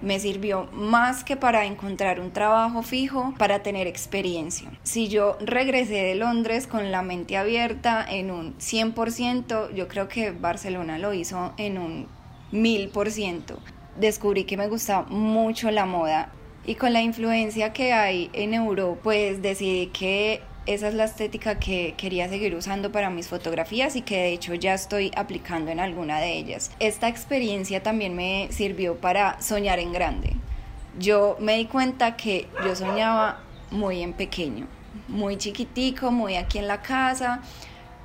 me 0.06 0.20
sirvió 0.20 0.68
más 0.72 1.24
que 1.24 1.36
para 1.36 1.64
encontrar 1.64 2.20
un 2.20 2.30
trabajo 2.30 2.82
fijo, 2.82 3.34
para 3.38 3.64
tener 3.64 3.88
experiencia. 3.88 4.70
Si 4.84 5.08
yo 5.08 5.36
regresé 5.40 5.94
de 5.94 6.14
Londres 6.14 6.68
con 6.68 6.92
la 6.92 7.02
mente 7.02 7.36
abierta 7.36 8.06
en 8.08 8.30
un 8.30 8.56
100%, 8.58 9.74
yo 9.74 9.88
creo 9.88 10.06
que 10.06 10.30
Barcelona 10.30 10.98
lo 10.98 11.12
hizo 11.12 11.52
en 11.56 11.78
un 11.78 12.06
1000%. 12.52 13.56
Descubrí 13.98 14.44
que 14.44 14.56
me 14.56 14.68
gustaba 14.68 15.08
mucho 15.08 15.72
la 15.72 15.86
moda 15.86 16.30
y 16.64 16.76
con 16.76 16.92
la 16.92 17.02
influencia 17.02 17.72
que 17.72 17.92
hay 17.92 18.30
en 18.32 18.54
Europa, 18.54 19.00
pues 19.02 19.42
decidí 19.42 19.88
que 19.88 20.40
esa 20.66 20.88
es 20.88 20.94
la 20.94 21.04
estética 21.04 21.58
que 21.58 21.94
quería 21.96 22.28
seguir 22.28 22.54
usando 22.54 22.92
para 22.92 23.10
mis 23.10 23.28
fotografías 23.28 23.96
y 23.96 24.02
que 24.02 24.16
de 24.16 24.32
hecho 24.32 24.54
ya 24.54 24.74
estoy 24.74 25.12
aplicando 25.16 25.70
en 25.70 25.80
alguna 25.80 26.20
de 26.20 26.32
ellas. 26.32 26.70
Esta 26.80 27.08
experiencia 27.08 27.82
también 27.82 28.14
me 28.14 28.48
sirvió 28.50 28.96
para 28.96 29.40
soñar 29.40 29.78
en 29.78 29.92
grande. 29.92 30.34
Yo 30.98 31.36
me 31.40 31.56
di 31.56 31.66
cuenta 31.66 32.16
que 32.16 32.48
yo 32.64 32.74
soñaba 32.74 33.40
muy 33.70 34.02
en 34.02 34.12
pequeño, 34.12 34.66
muy 35.08 35.36
chiquitico, 35.36 36.10
muy 36.10 36.36
aquí 36.36 36.58
en 36.58 36.66
la 36.66 36.82
casa, 36.82 37.42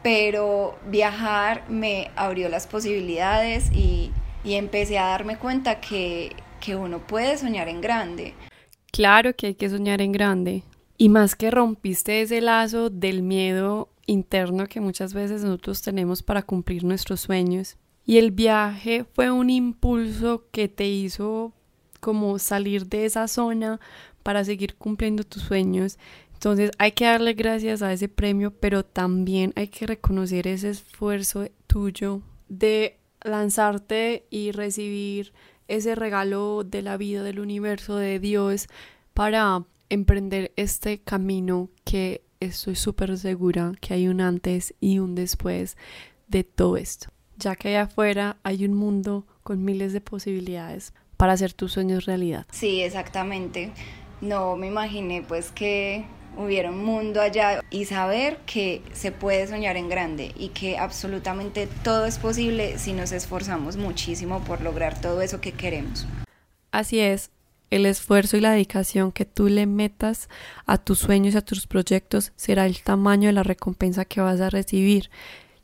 pero 0.03 0.77
viajar 0.87 1.63
me 1.69 2.11
abrió 2.15 2.49
las 2.49 2.67
posibilidades 2.67 3.71
y, 3.71 4.11
y 4.43 4.55
empecé 4.55 4.99
a 4.99 5.07
darme 5.07 5.37
cuenta 5.37 5.79
que, 5.79 6.35
que 6.59 6.75
uno 6.75 6.99
puede 6.99 7.37
soñar 7.37 7.69
en 7.69 7.81
grande. 7.81 8.33
Claro 8.91 9.35
que 9.35 9.47
hay 9.47 9.55
que 9.55 9.69
soñar 9.69 10.01
en 10.01 10.11
grande. 10.11 10.63
Y 11.01 11.09
más 11.09 11.35
que 11.35 11.49
rompiste 11.49 12.21
ese 12.21 12.41
lazo 12.41 12.91
del 12.91 13.23
miedo 13.23 13.89
interno 14.05 14.67
que 14.67 14.79
muchas 14.81 15.15
veces 15.15 15.43
nosotros 15.43 15.81
tenemos 15.81 16.21
para 16.21 16.43
cumplir 16.43 16.83
nuestros 16.83 17.21
sueños. 17.21 17.75
Y 18.05 18.19
el 18.19 18.29
viaje 18.29 19.03
fue 19.15 19.31
un 19.31 19.49
impulso 19.49 20.45
que 20.51 20.67
te 20.67 20.87
hizo 20.87 21.53
como 22.01 22.37
salir 22.37 22.85
de 22.85 23.05
esa 23.05 23.27
zona 23.27 23.79
para 24.21 24.43
seguir 24.43 24.75
cumpliendo 24.75 25.23
tus 25.23 25.41
sueños. 25.41 25.97
Entonces 26.35 26.69
hay 26.77 26.91
que 26.91 27.05
darle 27.05 27.33
gracias 27.33 27.81
a 27.81 27.91
ese 27.91 28.07
premio, 28.07 28.51
pero 28.51 28.85
también 28.85 29.53
hay 29.55 29.69
que 29.69 29.87
reconocer 29.87 30.45
ese 30.45 30.69
esfuerzo 30.69 31.47
tuyo 31.65 32.21
de 32.47 32.99
lanzarte 33.23 34.27
y 34.29 34.51
recibir 34.51 35.33
ese 35.67 35.95
regalo 35.95 36.63
de 36.63 36.83
la 36.83 36.97
vida, 36.97 37.23
del 37.23 37.39
universo, 37.39 37.95
de 37.95 38.19
Dios, 38.19 38.67
para 39.15 39.65
emprender 39.91 40.53
este 40.55 40.99
camino 40.99 41.69
que 41.83 42.23
estoy 42.39 42.75
súper 42.75 43.17
segura 43.17 43.73
que 43.81 43.93
hay 43.93 44.07
un 44.07 44.21
antes 44.21 44.73
y 44.79 44.99
un 44.99 45.15
después 45.15 45.75
de 46.29 46.45
todo 46.45 46.77
esto, 46.77 47.09
ya 47.37 47.57
que 47.57 47.67
allá 47.67 47.83
afuera 47.83 48.37
hay 48.43 48.63
un 48.63 48.73
mundo 48.73 49.27
con 49.43 49.65
miles 49.65 49.91
de 49.91 49.99
posibilidades 49.99 50.93
para 51.17 51.33
hacer 51.33 51.51
tus 51.51 51.73
sueños 51.73 52.05
realidad. 52.05 52.47
Sí, 52.51 52.81
exactamente. 52.81 53.73
No 54.21 54.55
me 54.55 54.67
imaginé 54.67 55.23
pues 55.27 55.51
que 55.51 56.05
hubiera 56.37 56.69
un 56.69 56.85
mundo 56.85 57.19
allá 57.19 57.61
y 57.69 57.83
saber 57.83 58.37
que 58.45 58.81
se 58.93 59.11
puede 59.11 59.45
soñar 59.45 59.75
en 59.75 59.89
grande 59.89 60.31
y 60.37 60.49
que 60.49 60.77
absolutamente 60.77 61.67
todo 61.83 62.05
es 62.05 62.17
posible 62.17 62.79
si 62.79 62.93
nos 62.93 63.11
esforzamos 63.11 63.75
muchísimo 63.75 64.39
por 64.45 64.61
lograr 64.61 64.99
todo 65.01 65.21
eso 65.21 65.41
que 65.41 65.51
queremos. 65.51 66.07
Así 66.71 67.01
es, 67.01 67.29
el 67.71 67.85
esfuerzo 67.85 68.37
y 68.37 68.41
la 68.41 68.51
dedicación 68.51 69.11
que 69.11 69.25
tú 69.25 69.47
le 69.47 69.65
metas 69.65 70.29
a 70.65 70.77
tus 70.77 70.99
sueños 70.99 71.33
y 71.33 71.37
a 71.37 71.41
tus 71.41 71.65
proyectos 71.65 72.33
será 72.35 72.65
el 72.65 72.81
tamaño 72.83 73.27
de 73.27 73.33
la 73.33 73.43
recompensa 73.43 74.05
que 74.05 74.21
vas 74.21 74.41
a 74.41 74.49
recibir. 74.49 75.09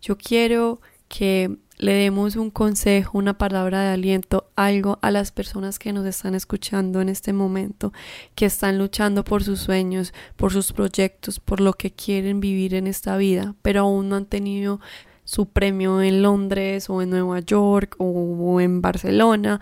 Yo 0.02 0.18
quiero 0.18 0.82
que 1.10 1.58
le 1.78 1.94
demos 1.94 2.36
un 2.38 2.50
consejo, 2.50 3.18
una 3.18 3.38
palabra 3.38 3.82
de 3.82 3.90
aliento, 3.90 4.50
algo 4.56 4.98
a 5.02 5.12
las 5.12 5.32
personas 5.32 5.78
que 5.80 5.94
nos 5.94 6.06
están 6.06 6.34
escuchando 6.34 7.02
en 7.02 7.10
este 7.10 7.34
momento, 7.34 7.94
que 8.36 8.46
están 8.46 8.78
luchando 8.78 9.24
por 9.24 9.44
sus 9.44 9.60
sueños, 9.60 10.14
por 10.38 10.52
sus 10.54 10.74
proyectos, 10.74 11.40
por 11.40 11.60
lo 11.60 11.74
que 11.74 11.92
quieren 11.92 12.40
vivir 12.40 12.74
en 12.74 12.88
esta 12.88 13.16
vida, 13.18 13.54
pero 13.62 13.82
aún 13.82 14.10
no 14.10 14.16
han 14.16 14.26
tenido 14.26 14.80
su 15.24 15.48
premio 15.50 16.02
en 16.02 16.24
Londres 16.24 16.90
o 16.90 17.02
en 17.02 17.10
Nueva 17.10 17.42
York 17.42 17.96
o 18.00 18.60
en 18.62 18.82
Barcelona. 18.82 19.60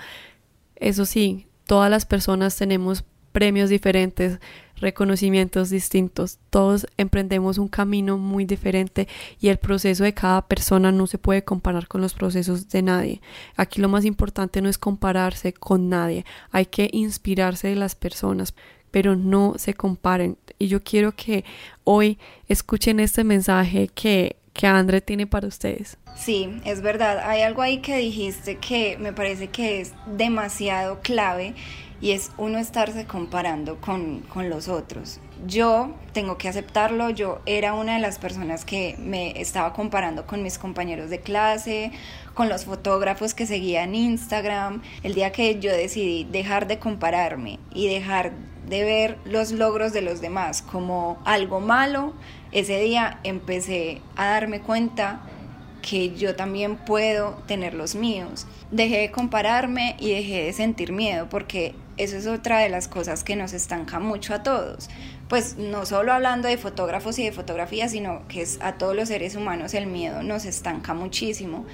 Eso 0.75 1.06
sí, 1.06 1.48
todas 1.65 1.89
las 1.89 2.05
personas 2.05 2.55
tenemos 2.55 3.03
premios 3.31 3.69
diferentes, 3.69 4.39
reconocimientos 4.77 5.69
distintos, 5.69 6.39
todos 6.50 6.88
emprendemos 6.95 7.57
un 7.57 7.67
camino 7.67 8.17
muy 8.17 8.45
diferente 8.45 9.10
y 9.41 9.50
el 9.50 9.57
proceso 9.57 10.05
de 10.05 10.13
cada 10.13 10.48
persona 10.48 10.91
no 10.93 11.05
se 11.05 11.17
puede 11.17 11.43
comparar 11.43 11.89
con 11.89 12.00
los 12.00 12.13
procesos 12.13 12.69
de 12.69 12.81
nadie. 12.81 13.22
Aquí 13.57 13.81
lo 13.81 13.89
más 13.89 14.05
importante 14.05 14.62
no 14.62 14.69
es 14.69 14.77
compararse 14.77 15.51
con 15.51 15.89
nadie, 15.89 16.24
hay 16.51 16.67
que 16.67 16.89
inspirarse 16.93 17.67
de 17.67 17.75
las 17.75 17.95
personas, 17.95 18.53
pero 18.89 19.17
no 19.17 19.55
se 19.57 19.74
comparen. 19.74 20.38
Y 20.57 20.67
yo 20.67 20.81
quiero 20.81 21.12
que 21.13 21.43
hoy 21.84 22.17
escuchen 22.48 23.01
este 23.01 23.25
mensaje 23.25 23.89
que 23.89 24.38
que 24.55 24.67
André 24.67 25.01
tiene 25.01 25.27
para 25.27 25.47
ustedes. 25.47 25.97
Sí, 26.15 26.62
es 26.63 26.81
verdad. 26.81 27.19
Hay 27.27 27.41
algo 27.41 27.62
ahí 27.62 27.79
que 27.79 27.97
dijiste 27.97 28.55
que 28.55 28.97
me 28.97 29.12
parece 29.12 29.50
que 29.50 29.81
es 29.81 29.93
demasiado 30.07 31.01
clave 31.01 31.53
y 32.00 32.12
es 32.12 32.31
uno 32.38 32.57
estarse 32.57 33.05
comparando 33.05 33.81
con, 33.81 34.21
con, 34.21 34.50
los 34.50 34.69
otros. 34.69 35.19
Yo 35.45 35.93
tengo 36.13 36.38
que 36.38 36.47
aceptarlo, 36.47 37.09
yo 37.09 37.41
era 37.45 37.74
una 37.74 37.95
de 37.95 38.00
las 38.00 38.17
personas 38.17 38.63
que 38.63 38.95
me 38.97 39.41
estaba 39.41 39.74
comparando 39.74 40.25
con 40.25 40.41
mis 40.41 40.57
compañeros 40.57 41.09
de 41.09 41.19
clase, 41.19 41.91
con 42.33 42.47
los 42.47 42.63
fotógrafos 42.63 43.33
que 43.33 43.45
seguía 43.45 43.83
en 43.83 43.93
Instagram. 43.93 44.81
El 45.03 45.15
día 45.15 45.33
que 45.33 45.59
yo 45.59 45.71
decidí 45.71 46.24
dejar 46.24 46.67
de 46.67 46.79
compararme 46.79 47.59
y 47.74 47.88
dejar 47.89 48.31
de 48.67 48.83
ver 48.83 49.17
los 49.25 49.51
logros 49.51 49.93
de 49.93 50.01
los 50.01 50.21
demás 50.21 50.62
como 50.62 51.21
algo 51.25 51.59
malo, 51.59 52.13
ese 52.55 52.79
día 52.79 53.19
empecé 53.24 54.01
a 54.15 54.27
darme 54.27 54.62
cuenta 54.62 55.19
que 55.81 56.15
yo 56.15 56.38
también 56.38 56.77
puedo 56.77 57.31
tener 57.47 57.74
los 57.74 57.95
míos. 57.95 58.47
Dejé 58.71 59.00
de 59.00 59.12
compararme 59.12 59.97
y 60.00 60.12
dejé 60.12 60.45
de 60.45 60.53
sentir 60.53 60.93
miedo 60.93 61.27
porque 61.29 61.75
eso 61.97 62.15
es 62.15 62.27
otra 62.27 62.59
de 62.59 62.69
las 62.69 62.88
cosas 62.88 63.25
que 63.25 63.35
nos 63.35 63.51
estanca 63.51 64.00
mucho 64.00 64.33
a 64.33 64.41
todos. 64.41 64.89
Pues 65.27 65.57
no 65.57 65.85
solo 65.85 66.13
hablando 66.13 66.47
de 66.47 66.57
fotógrafos 66.57 67.19
y 67.19 67.25
de 67.25 67.33
fotografía, 67.33 67.89
sino 67.89 68.25
que 68.29 68.47
a 68.62 68.77
todos 68.77 68.95
los 68.95 69.09
seres 69.09 69.35
humanos 69.35 69.74
el 69.74 69.88
miedo 69.88 70.24
nos 70.24 70.45
estanca 70.45 70.93
muchísimo. 70.93 71.65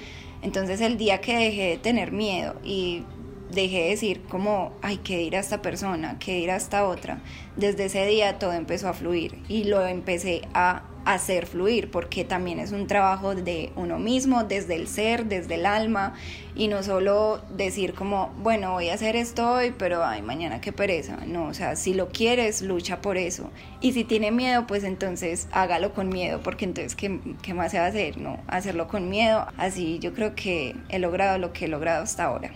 Entonces 0.42 0.80
el 0.80 0.98
día 0.98 1.20
que 1.20 1.36
dejé 1.36 1.68
de 1.68 1.78
tener 1.78 2.10
miedo 2.10 2.56
y 2.64 3.04
dejé 3.52 3.82
de 3.82 3.88
decir 3.90 4.22
como, 4.28 4.72
ay, 4.82 4.98
¿qué 4.98 5.18
dirá 5.18 5.40
esta 5.40 5.62
persona? 5.62 6.18
¿Qué 6.18 6.34
dirá 6.34 6.56
esta 6.56 6.86
otra? 6.86 7.20
Desde 7.56 7.86
ese 7.86 8.06
día 8.06 8.38
todo 8.38 8.52
empezó 8.52 8.88
a 8.88 8.92
fluir 8.92 9.38
y 9.48 9.64
lo 9.64 9.86
empecé 9.86 10.42
a 10.54 10.84
hacer 11.04 11.46
fluir 11.46 11.90
porque 11.90 12.24
también 12.24 12.58
es 12.58 12.72
un 12.72 12.86
trabajo 12.86 13.34
de 13.34 13.72
uno 13.76 13.98
mismo, 13.98 14.44
desde 14.44 14.76
el 14.76 14.88
ser, 14.88 15.26
desde 15.26 15.56
el 15.56 15.66
alma 15.66 16.14
y 16.54 16.68
no 16.68 16.82
solo 16.82 17.42
decir 17.50 17.94
como, 17.94 18.32
bueno, 18.38 18.72
voy 18.72 18.88
a 18.88 18.94
hacer 18.94 19.16
esto 19.16 19.52
hoy, 19.52 19.74
pero 19.76 20.04
ay, 20.04 20.22
mañana 20.22 20.60
qué 20.60 20.72
pereza. 20.72 21.18
No, 21.26 21.46
o 21.46 21.54
sea, 21.54 21.76
si 21.76 21.94
lo 21.94 22.08
quieres, 22.08 22.62
lucha 22.62 23.00
por 23.00 23.16
eso. 23.16 23.50
Y 23.80 23.92
si 23.92 24.04
tiene 24.04 24.30
miedo, 24.30 24.66
pues 24.66 24.84
entonces 24.84 25.48
hágalo 25.52 25.92
con 25.92 26.08
miedo 26.08 26.40
porque 26.42 26.64
entonces, 26.64 26.94
¿qué, 26.94 27.20
qué 27.42 27.54
más 27.54 27.72
se 27.72 27.78
va 27.78 27.86
a 27.86 27.88
hacer? 27.88 28.18
No, 28.18 28.38
hacerlo 28.46 28.88
con 28.88 29.08
miedo. 29.08 29.46
Así 29.56 29.98
yo 29.98 30.12
creo 30.14 30.34
que 30.34 30.76
he 30.88 30.98
logrado 30.98 31.38
lo 31.38 31.52
que 31.52 31.64
he 31.64 31.68
logrado 31.68 32.04
hasta 32.04 32.24
ahora. 32.24 32.52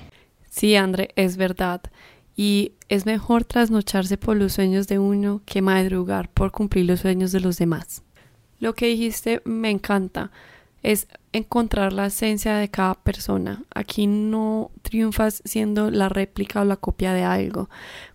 Sí, 0.57 0.75
André, 0.75 1.11
es 1.17 1.37
verdad. 1.37 1.83
Y 2.35 2.73
es 2.89 3.05
mejor 3.05 3.45
trasnocharse 3.45 4.17
por 4.17 4.39
los 4.39 4.55
sueños 4.55 4.89
de 4.89 4.99
uno 4.99 5.43
que 5.45 5.61
madrugar 5.61 6.31
por 6.31 6.51
cumplir 6.51 6.87
los 6.87 7.01
sueños 7.01 7.31
de 7.31 7.41
los 7.41 7.59
demás. 7.59 8.03
Lo 8.59 8.75
que 8.75 8.87
dijiste 8.87 9.43
me 9.45 9.71
encanta. 9.71 10.31
Es 10.83 11.09
encontrar 11.33 11.93
la 11.93 12.07
esencia 12.07 12.57
de 12.57 12.71
cada 12.71 12.95
persona. 12.95 13.65
Aquí 13.75 14.07
no 14.07 14.71
triunfas 14.81 15.43
siendo 15.45 15.91
la 15.91 16.09
réplica 16.09 16.63
o 16.63 16.65
la 16.65 16.77
copia 16.77 17.13
de 17.13 17.25
algo, 17.25 17.69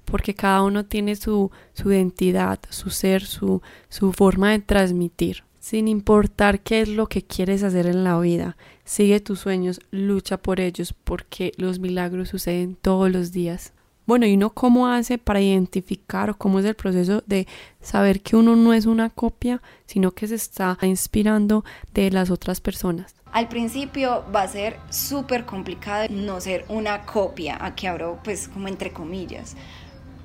porque 0.05 0.33
cada 0.33 0.63
uno 0.63 0.85
tiene 0.85 1.17
su, 1.17 1.51
su 1.73 1.91
identidad, 1.91 2.59
su 2.69 2.89
ser, 2.89 3.23
su, 3.23 3.61
su 3.89 4.13
forma 4.13 4.51
de 4.51 4.59
transmitir. 4.59 5.43
Sin 5.61 5.87
importar 5.87 6.61
qué 6.61 6.81
es 6.81 6.89
lo 6.89 7.05
que 7.07 7.21
quieres 7.21 7.61
hacer 7.61 7.85
en 7.85 8.03
la 8.03 8.19
vida, 8.19 8.57
sigue 8.83 9.19
tus 9.19 9.41
sueños, 9.41 9.79
lucha 9.91 10.37
por 10.37 10.59
ellos, 10.59 10.95
porque 11.03 11.51
los 11.55 11.77
milagros 11.77 12.29
suceden 12.29 12.75
todos 12.81 13.11
los 13.11 13.31
días. 13.31 13.71
Bueno, 14.07 14.25
¿y 14.25 14.33
uno 14.33 14.49
cómo 14.49 14.87
hace 14.87 15.19
para 15.19 15.39
identificar 15.39 16.31
o 16.31 16.35
cómo 16.35 16.59
es 16.59 16.65
el 16.65 16.73
proceso 16.73 17.23
de 17.27 17.47
saber 17.79 18.21
que 18.21 18.35
uno 18.35 18.55
no 18.55 18.73
es 18.73 18.87
una 18.87 19.11
copia, 19.11 19.61
sino 19.85 20.09
que 20.13 20.27
se 20.27 20.33
está 20.33 20.79
inspirando 20.81 21.63
de 21.93 22.09
las 22.09 22.31
otras 22.31 22.59
personas? 22.59 23.13
Al 23.31 23.47
principio 23.47 24.25
va 24.35 24.41
a 24.41 24.47
ser 24.47 24.79
súper 24.89 25.45
complicado 25.45 26.07
no 26.09 26.41
ser 26.41 26.65
una 26.69 27.05
copia, 27.05 27.63
aquí 27.63 27.85
abro 27.85 28.19
pues 28.23 28.47
como 28.47 28.67
entre 28.67 28.91
comillas, 28.91 29.55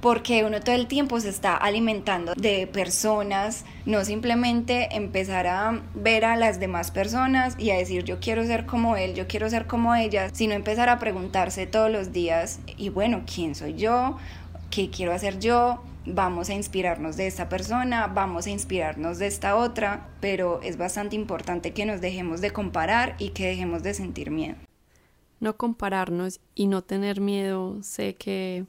porque 0.06 0.44
uno 0.44 0.60
todo 0.60 0.76
el 0.76 0.86
tiempo 0.86 1.18
se 1.18 1.30
está 1.30 1.56
alimentando 1.56 2.32
de 2.36 2.68
personas, 2.68 3.64
no 3.86 4.04
simplemente 4.04 4.94
empezar 4.94 5.48
a 5.48 5.82
ver 5.96 6.25
a 6.25 6.36
las 6.36 6.60
demás 6.60 6.92
personas 6.92 7.56
y 7.58 7.70
a 7.72 7.76
decir 7.76 8.04
yo 8.04 8.20
quiero 8.20 8.46
ser 8.46 8.66
como 8.66 8.96
él, 8.96 9.14
yo 9.14 9.26
quiero 9.26 9.50
ser 9.50 9.66
como 9.66 9.96
ella, 9.96 10.30
sino 10.32 10.54
empezar 10.54 10.90
a 10.90 11.00
preguntarse 11.00 11.66
todos 11.66 11.90
los 11.90 12.12
días 12.12 12.60
y 12.76 12.88
bueno, 12.90 13.25
¿quién 13.26 13.56
soy 13.56 13.75
yo? 13.75 14.16
¿Qué 14.70 14.90
quiero 14.90 15.12
hacer 15.12 15.40
yo? 15.40 15.82
Vamos 16.04 16.50
a 16.50 16.54
inspirarnos 16.54 17.16
de 17.16 17.26
esta 17.26 17.48
persona, 17.48 18.06
vamos 18.06 18.46
a 18.46 18.50
inspirarnos 18.50 19.18
de 19.18 19.26
esta 19.26 19.56
otra, 19.56 20.10
pero 20.20 20.60
es 20.62 20.76
bastante 20.76 21.16
importante 21.16 21.72
que 21.72 21.84
nos 21.84 22.00
dejemos 22.00 22.40
de 22.40 22.52
comparar 22.52 23.16
y 23.18 23.30
que 23.30 23.48
dejemos 23.48 23.82
de 23.82 23.92
sentir 23.92 24.30
miedo. 24.30 24.54
No 25.40 25.56
compararnos 25.56 26.38
y 26.54 26.68
no 26.68 26.82
tener 26.82 27.20
miedo, 27.20 27.82
sé 27.82 28.14
que 28.14 28.66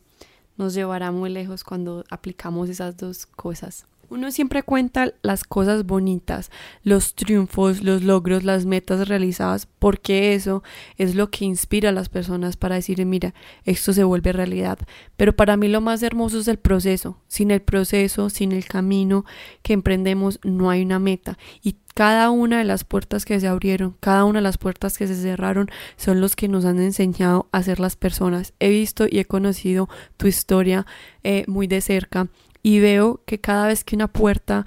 nos 0.57 0.73
llevará 0.73 1.11
muy 1.11 1.29
lejos 1.29 1.63
cuando 1.63 2.03
aplicamos 2.09 2.69
esas 2.69 2.97
dos 2.97 3.25
cosas. 3.25 3.85
Uno 4.09 4.31
siempre 4.31 4.63
cuenta 4.63 5.13
las 5.21 5.43
cosas 5.43 5.85
bonitas, 5.85 6.49
los 6.83 7.13
triunfos, 7.13 7.83
los 7.83 8.03
logros, 8.03 8.43
las 8.43 8.65
metas 8.65 9.07
realizadas, 9.07 9.67
porque 9.79 10.33
eso 10.33 10.63
es 10.97 11.15
lo 11.15 11.29
que 11.29 11.45
inspira 11.45 11.89
a 11.89 11.93
las 11.93 12.07
personas 12.09 12.55
para 12.55 12.75
decir, 12.75 13.05
mira, 13.05 13.33
esto 13.65 13.91
se 13.91 14.03
vuelve 14.03 14.31
realidad. 14.31 14.79
Pero 15.17 15.35
para 15.35 15.57
mí 15.57 15.67
lo 15.67 15.81
más 15.81 16.03
hermoso 16.03 16.39
es 16.39 16.47
el 16.47 16.57
proceso. 16.57 17.17
Sin 17.27 17.51
el 17.51 17.61
proceso, 17.61 18.29
sin 18.29 18.53
el 18.53 18.65
camino 18.65 19.25
que 19.61 19.73
emprendemos, 19.73 20.39
no 20.43 20.69
hay 20.69 20.83
una 20.83 20.99
meta. 20.99 21.37
Y 21.61 21.75
cada 21.97 22.29
una 22.29 22.59
de 22.59 22.63
las 22.63 22.83
puertas 22.83 23.25
que 23.25 23.39
se 23.39 23.47
abrieron, 23.47 23.97
cada 23.99 24.23
una 24.23 24.37
de 24.37 24.43
las 24.43 24.59
puertas 24.59 24.99
que 24.99 25.07
se 25.07 25.15
cerraron, 25.15 25.67
son 25.95 26.21
los 26.21 26.35
que 26.35 26.47
nos 26.47 26.63
han 26.63 26.79
enseñado 26.79 27.49
a 27.51 27.63
ser 27.63 27.79
las 27.79 27.95
personas. 27.95 28.53
He 28.59 28.69
visto 28.69 29.07
y 29.09 29.17
he 29.17 29.25
conocido 29.25 29.89
tu 30.15 30.27
historia 30.27 30.85
eh, 31.23 31.43
muy 31.47 31.65
de 31.65 31.81
cerca 31.81 32.27
y 32.63 32.79
veo 32.79 33.21
que 33.25 33.39
cada 33.39 33.67
vez 33.67 33.83
que 33.83 33.95
una 33.95 34.07
puerta 34.07 34.65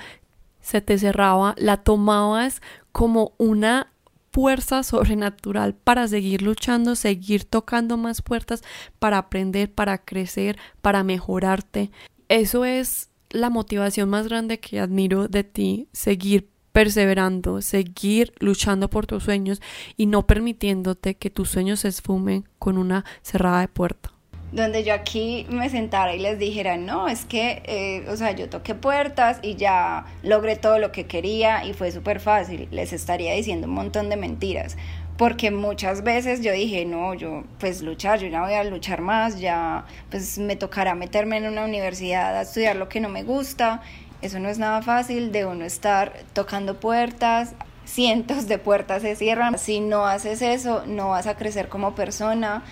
se 0.61 0.81
te 0.81 0.99
cerraba, 0.99 1.55
la 1.59 1.79
tomabas 1.79 2.61
como 2.93 3.33
una 3.39 3.93
fuerza 4.33 4.83
sobrenatural 4.83 5.75
para 5.75 6.07
seguir 6.07 6.43
luchando, 6.43 6.95
seguir 6.95 7.45
tocando 7.45 7.97
más 7.97 8.23
puertas, 8.23 8.63
para 8.99 9.19
aprender, 9.19 9.73
para 9.73 9.99
crecer, 9.99 10.57
para 10.81 11.03
mejorarte. 11.03 11.91
Eso 12.29 12.65
es 12.65 13.11
la 13.31 13.51
motivación 13.51 14.09
más 14.09 14.29
grande 14.29 14.61
que 14.61 14.81
admiro 14.81 15.29
de 15.29 15.45
ti, 15.45 15.89
seguir 15.93 16.49
perseverando, 16.73 17.61
seguir 17.63 18.33
luchando 18.39 18.89
por 18.89 19.07
tus 19.07 19.25
sueños 19.25 19.61
y 19.97 20.07
no 20.07 20.27
permitiéndote 20.27 21.17
que 21.17 21.31
tus 21.31 21.51
sueños 21.51 21.81
se 21.81 21.89
esfumen 21.89 22.49
con 22.59 22.79
una 22.79 23.05
cerrada 23.23 23.61
de 23.61 23.69
puerta 23.69 24.13
donde 24.53 24.83
yo 24.83 24.95
aquí 24.95 25.47
me 25.49 25.69
sentara 25.69 26.15
y 26.15 26.19
les 26.19 26.39
dijera, 26.39 26.77
no, 26.77 27.09
es 27.09 27.25
que, 27.25 27.63
eh, 27.67 28.05
o 28.09 28.17
sea, 28.17 28.33
yo 28.33 28.49
toqué 28.49 28.75
puertas 28.75 29.39
y 29.43 29.55
ya 29.55 30.07
logré 30.23 30.57
todo 30.57 30.79
lo 30.79 30.91
que 30.91 31.07
quería 31.07 31.65
y 31.65 31.73
fue 31.73 31.93
súper 31.93 32.21
fácil, 32.21 32.69
les 32.71 32.93
estaría 32.93 33.33
diciendo 33.35 33.69
un 33.69 33.75
montón 33.75 34.09
de 34.09 34.17
mentiras, 34.17 34.77
porque 35.17 35.51
muchas 35.51 36.03
veces 36.03 36.43
yo 36.43 36.53
dije, 36.53 36.85
no, 36.85 37.15
yo 37.15 37.45
pues 37.59 37.83
luchar, 37.83 38.19
yo 38.19 38.27
ya 38.29 38.43
voy 38.43 38.55
a 38.55 38.65
luchar 38.65 39.03
más, 39.03 39.39
ya 39.39 39.85
pues 40.11 40.39
me 40.39 40.57
tocará 40.57 40.95
meterme 40.95 41.37
en 41.37 41.47
una 41.47 41.65
universidad 41.65 42.37
a 42.37 42.43
estudiar 42.43 42.77
lo 42.77 42.89
que 42.89 43.01
no 43.01 43.09
me 43.09 43.23
gusta, 43.23 43.83
eso 44.23 44.39
no 44.41 44.49
es 44.49 44.59
nada 44.59 44.83
fácil 44.83 45.31
de 45.31 45.47
uno 45.47 45.65
estar 45.65 46.13
tocando 46.33 46.81
puertas, 46.81 47.55
cientos 47.85 48.49
de 48.49 48.59
puertas 48.59 49.03
se 49.03 49.17
cierran, 49.17 49.59
si 49.59 49.81
no 49.81 50.07
haces 50.07 50.43
eso, 50.43 50.85
no 50.87 51.11
vas 51.11 51.27
a 51.27 51.37
crecer 51.37 51.69
como 51.69 51.95
persona 51.95 52.63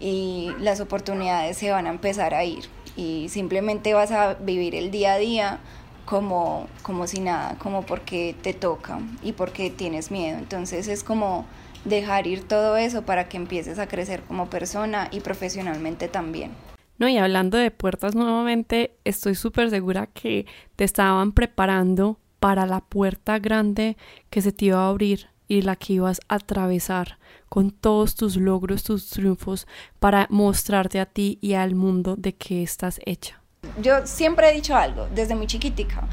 y 0.00 0.52
las 0.58 0.80
oportunidades 0.80 1.56
se 1.56 1.70
van 1.70 1.86
a 1.86 1.90
empezar 1.90 2.34
a 2.34 2.44
ir 2.44 2.64
y 2.96 3.28
simplemente 3.28 3.94
vas 3.94 4.12
a 4.12 4.34
vivir 4.34 4.74
el 4.74 4.90
día 4.90 5.14
a 5.14 5.18
día 5.18 5.60
como, 6.04 6.68
como 6.82 7.06
si 7.06 7.20
nada, 7.20 7.56
como 7.58 7.82
porque 7.82 8.34
te 8.42 8.52
toca 8.52 9.00
y 9.22 9.32
porque 9.32 9.70
tienes 9.70 10.10
miedo. 10.10 10.38
Entonces 10.38 10.88
es 10.88 11.02
como 11.02 11.46
dejar 11.84 12.26
ir 12.26 12.46
todo 12.46 12.76
eso 12.76 13.02
para 13.02 13.28
que 13.28 13.36
empieces 13.36 13.78
a 13.78 13.88
crecer 13.88 14.22
como 14.22 14.48
persona 14.48 15.08
y 15.10 15.20
profesionalmente 15.20 16.08
también. 16.08 16.52
No, 16.98 17.08
y 17.08 17.18
hablando 17.18 17.58
de 17.58 17.70
puertas 17.70 18.14
nuevamente, 18.14 18.94
estoy 19.04 19.34
súper 19.34 19.70
segura 19.70 20.06
que 20.06 20.46
te 20.76 20.84
estaban 20.84 21.32
preparando 21.32 22.18
para 22.38 22.66
la 22.66 22.80
puerta 22.80 23.38
grande 23.38 23.96
que 24.30 24.42
se 24.42 24.52
te 24.52 24.66
iba 24.66 24.84
a 24.84 24.88
abrir 24.88 25.28
y 25.48 25.62
la 25.62 25.76
que 25.76 25.94
ibas 25.94 26.20
a 26.28 26.36
atravesar 26.36 27.18
con 27.54 27.70
todos 27.70 28.16
tus 28.16 28.34
logros, 28.34 28.82
tus 28.82 29.08
triunfos, 29.10 29.68
para 30.00 30.26
mostrarte 30.28 30.98
a 30.98 31.06
ti 31.06 31.38
y 31.40 31.54
al 31.54 31.76
mundo 31.76 32.16
de 32.16 32.34
qué 32.34 32.64
estás 32.64 33.00
hecha. 33.06 33.40
Yo 33.80 34.08
siempre 34.08 34.50
he 34.50 34.52
dicho 34.52 34.74
algo, 34.74 35.06
desde 35.14 35.36
muy 35.36 35.46
chiquitica, 35.46 36.08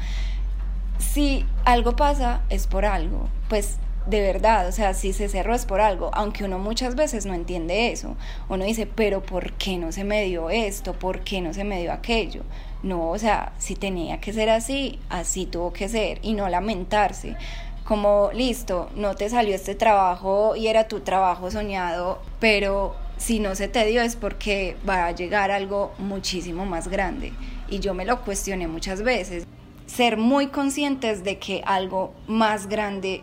si 1.00 1.44
algo 1.64 1.96
pasa 1.96 2.42
es 2.48 2.68
por 2.68 2.84
algo, 2.84 3.28
pues 3.48 3.78
de 4.06 4.20
verdad, 4.20 4.68
o 4.68 4.72
sea, 4.72 4.94
si 4.94 5.12
se 5.12 5.28
cerró 5.28 5.52
es 5.52 5.66
por 5.66 5.80
algo, 5.80 6.12
aunque 6.14 6.44
uno 6.44 6.60
muchas 6.60 6.94
veces 6.94 7.26
no 7.26 7.34
entiende 7.34 7.90
eso. 7.90 8.16
Uno 8.48 8.64
dice, 8.64 8.86
pero 8.86 9.20
¿por 9.20 9.52
qué 9.54 9.78
no 9.78 9.90
se 9.90 10.04
me 10.04 10.22
dio 10.22 10.48
esto? 10.48 10.92
¿Por 10.92 11.22
qué 11.22 11.40
no 11.40 11.52
se 11.52 11.64
me 11.64 11.80
dio 11.80 11.92
aquello? 11.92 12.42
No, 12.84 13.10
o 13.10 13.18
sea, 13.18 13.52
si 13.58 13.74
tenía 13.74 14.20
que 14.20 14.32
ser 14.32 14.48
así, 14.48 15.00
así 15.08 15.46
tuvo 15.46 15.72
que 15.72 15.88
ser 15.88 16.20
y 16.22 16.34
no 16.34 16.48
lamentarse 16.48 17.36
como 17.84 18.30
listo, 18.32 18.90
no 18.94 19.14
te 19.14 19.28
salió 19.28 19.54
este 19.54 19.74
trabajo 19.74 20.54
y 20.56 20.68
era 20.68 20.88
tu 20.88 21.00
trabajo 21.00 21.50
soñado, 21.50 22.20
pero 22.38 22.94
si 23.16 23.38
no 23.38 23.54
se 23.54 23.68
te 23.68 23.86
dio 23.86 24.02
es 24.02 24.16
porque 24.16 24.76
va 24.88 25.06
a 25.06 25.12
llegar 25.12 25.50
algo 25.50 25.92
muchísimo 25.98 26.66
más 26.66 26.88
grande. 26.88 27.32
Y 27.68 27.78
yo 27.80 27.94
me 27.94 28.04
lo 28.04 28.22
cuestioné 28.22 28.68
muchas 28.68 29.02
veces. 29.02 29.46
Ser 29.86 30.16
muy 30.16 30.48
conscientes 30.48 31.24
de 31.24 31.38
que 31.38 31.62
algo 31.64 32.14
más 32.26 32.66
grande 32.66 33.22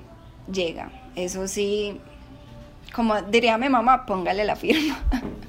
llega. 0.51 0.91
Eso 1.15 1.47
sí, 1.47 1.99
como 2.93 3.21
diría 3.21 3.57
mi 3.57 3.69
mamá, 3.69 4.05
póngale 4.05 4.45
la 4.45 4.55
firma. 4.55 4.99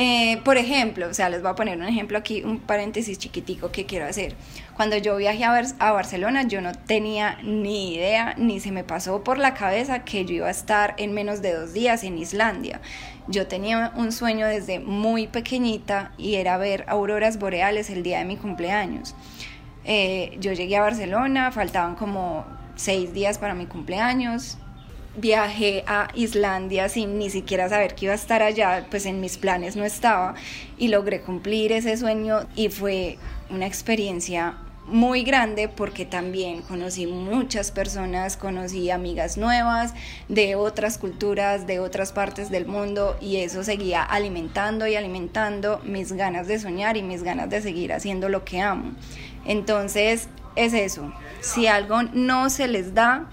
Eh, 0.00 0.40
por 0.44 0.58
ejemplo, 0.58 1.08
o 1.08 1.14
sea, 1.14 1.28
les 1.28 1.42
voy 1.42 1.50
a 1.50 1.54
poner 1.56 1.76
un 1.76 1.84
ejemplo 1.84 2.18
aquí, 2.18 2.44
un 2.44 2.60
paréntesis 2.60 3.18
chiquitico 3.18 3.72
que 3.72 3.84
quiero 3.84 4.06
hacer. 4.06 4.36
Cuando 4.76 4.96
yo 4.96 5.16
viajé 5.16 5.42
a, 5.42 5.60
a 5.80 5.90
Barcelona, 5.90 6.44
yo 6.44 6.60
no 6.60 6.72
tenía 6.72 7.38
ni 7.42 7.94
idea, 7.96 8.36
ni 8.38 8.60
se 8.60 8.70
me 8.70 8.84
pasó 8.84 9.24
por 9.24 9.38
la 9.38 9.54
cabeza 9.54 10.04
que 10.04 10.24
yo 10.24 10.34
iba 10.34 10.46
a 10.46 10.52
estar 10.52 10.94
en 10.98 11.14
menos 11.14 11.42
de 11.42 11.52
dos 11.52 11.72
días 11.72 12.04
en 12.04 12.16
Islandia. 12.16 12.80
Yo 13.26 13.48
tenía 13.48 13.92
un 13.96 14.12
sueño 14.12 14.46
desde 14.46 14.78
muy 14.78 15.26
pequeñita 15.26 16.12
y 16.16 16.36
era 16.36 16.58
ver 16.58 16.84
auroras 16.86 17.40
boreales 17.40 17.90
el 17.90 18.04
día 18.04 18.20
de 18.20 18.24
mi 18.24 18.36
cumpleaños. 18.36 19.16
Eh, 19.84 20.36
yo 20.38 20.52
llegué 20.52 20.76
a 20.76 20.82
Barcelona, 20.82 21.50
faltaban 21.50 21.96
como 21.96 22.46
seis 22.76 23.12
días 23.12 23.38
para 23.38 23.54
mi 23.54 23.66
cumpleaños, 23.66 24.58
viajé 25.18 25.84
a 25.86 26.08
Islandia 26.14 26.88
sin 26.88 27.18
ni 27.18 27.30
siquiera 27.30 27.68
saber 27.68 27.94
que 27.94 28.06
iba 28.06 28.12
a 28.12 28.16
estar 28.16 28.42
allá, 28.42 28.86
pues 28.90 29.04
en 29.06 29.20
mis 29.20 29.36
planes 29.36 29.76
no 29.76 29.84
estaba 29.84 30.34
y 30.78 30.88
logré 30.88 31.20
cumplir 31.20 31.72
ese 31.72 31.96
sueño 31.96 32.40
y 32.54 32.68
fue 32.68 33.18
una 33.50 33.66
experiencia 33.66 34.56
muy 34.86 35.22
grande 35.22 35.68
porque 35.68 36.06
también 36.06 36.62
conocí 36.62 37.06
muchas 37.06 37.70
personas, 37.70 38.36
conocí 38.36 38.90
amigas 38.90 39.36
nuevas 39.36 39.92
de 40.28 40.54
otras 40.54 40.96
culturas, 40.96 41.66
de 41.66 41.78
otras 41.78 42.12
partes 42.12 42.50
del 42.50 42.66
mundo 42.66 43.16
y 43.20 43.36
eso 43.36 43.64
seguía 43.64 44.02
alimentando 44.02 44.86
y 44.86 44.96
alimentando 44.96 45.80
mis 45.84 46.12
ganas 46.12 46.46
de 46.48 46.58
soñar 46.58 46.96
y 46.96 47.02
mis 47.02 47.22
ganas 47.22 47.50
de 47.50 47.60
seguir 47.60 47.92
haciendo 47.92 48.28
lo 48.28 48.44
que 48.44 48.60
amo. 48.60 48.92
Entonces 49.44 50.28
es 50.56 50.72
eso, 50.72 51.12
si 51.40 51.66
algo 51.66 52.02
no 52.02 52.48
se 52.48 52.66
les 52.66 52.94
da, 52.94 53.28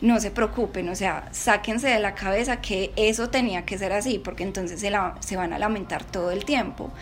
no 0.00 0.20
se 0.20 0.30
preocupen, 0.30 0.88
o 0.88 0.94
sea, 0.94 1.28
sáquense 1.32 1.88
de 1.88 1.98
la 1.98 2.14
cabeza 2.14 2.60
que 2.60 2.92
eso 2.96 3.30
tenía 3.30 3.64
que 3.64 3.78
ser 3.78 3.92
así, 3.92 4.18
porque 4.18 4.44
entonces 4.44 4.80
se, 4.80 4.92
se 5.20 5.36
van 5.36 5.52
a 5.52 5.58
lamentar 5.58 6.04
todo 6.04 6.30
el 6.30 6.44
tiempo. 6.44 6.92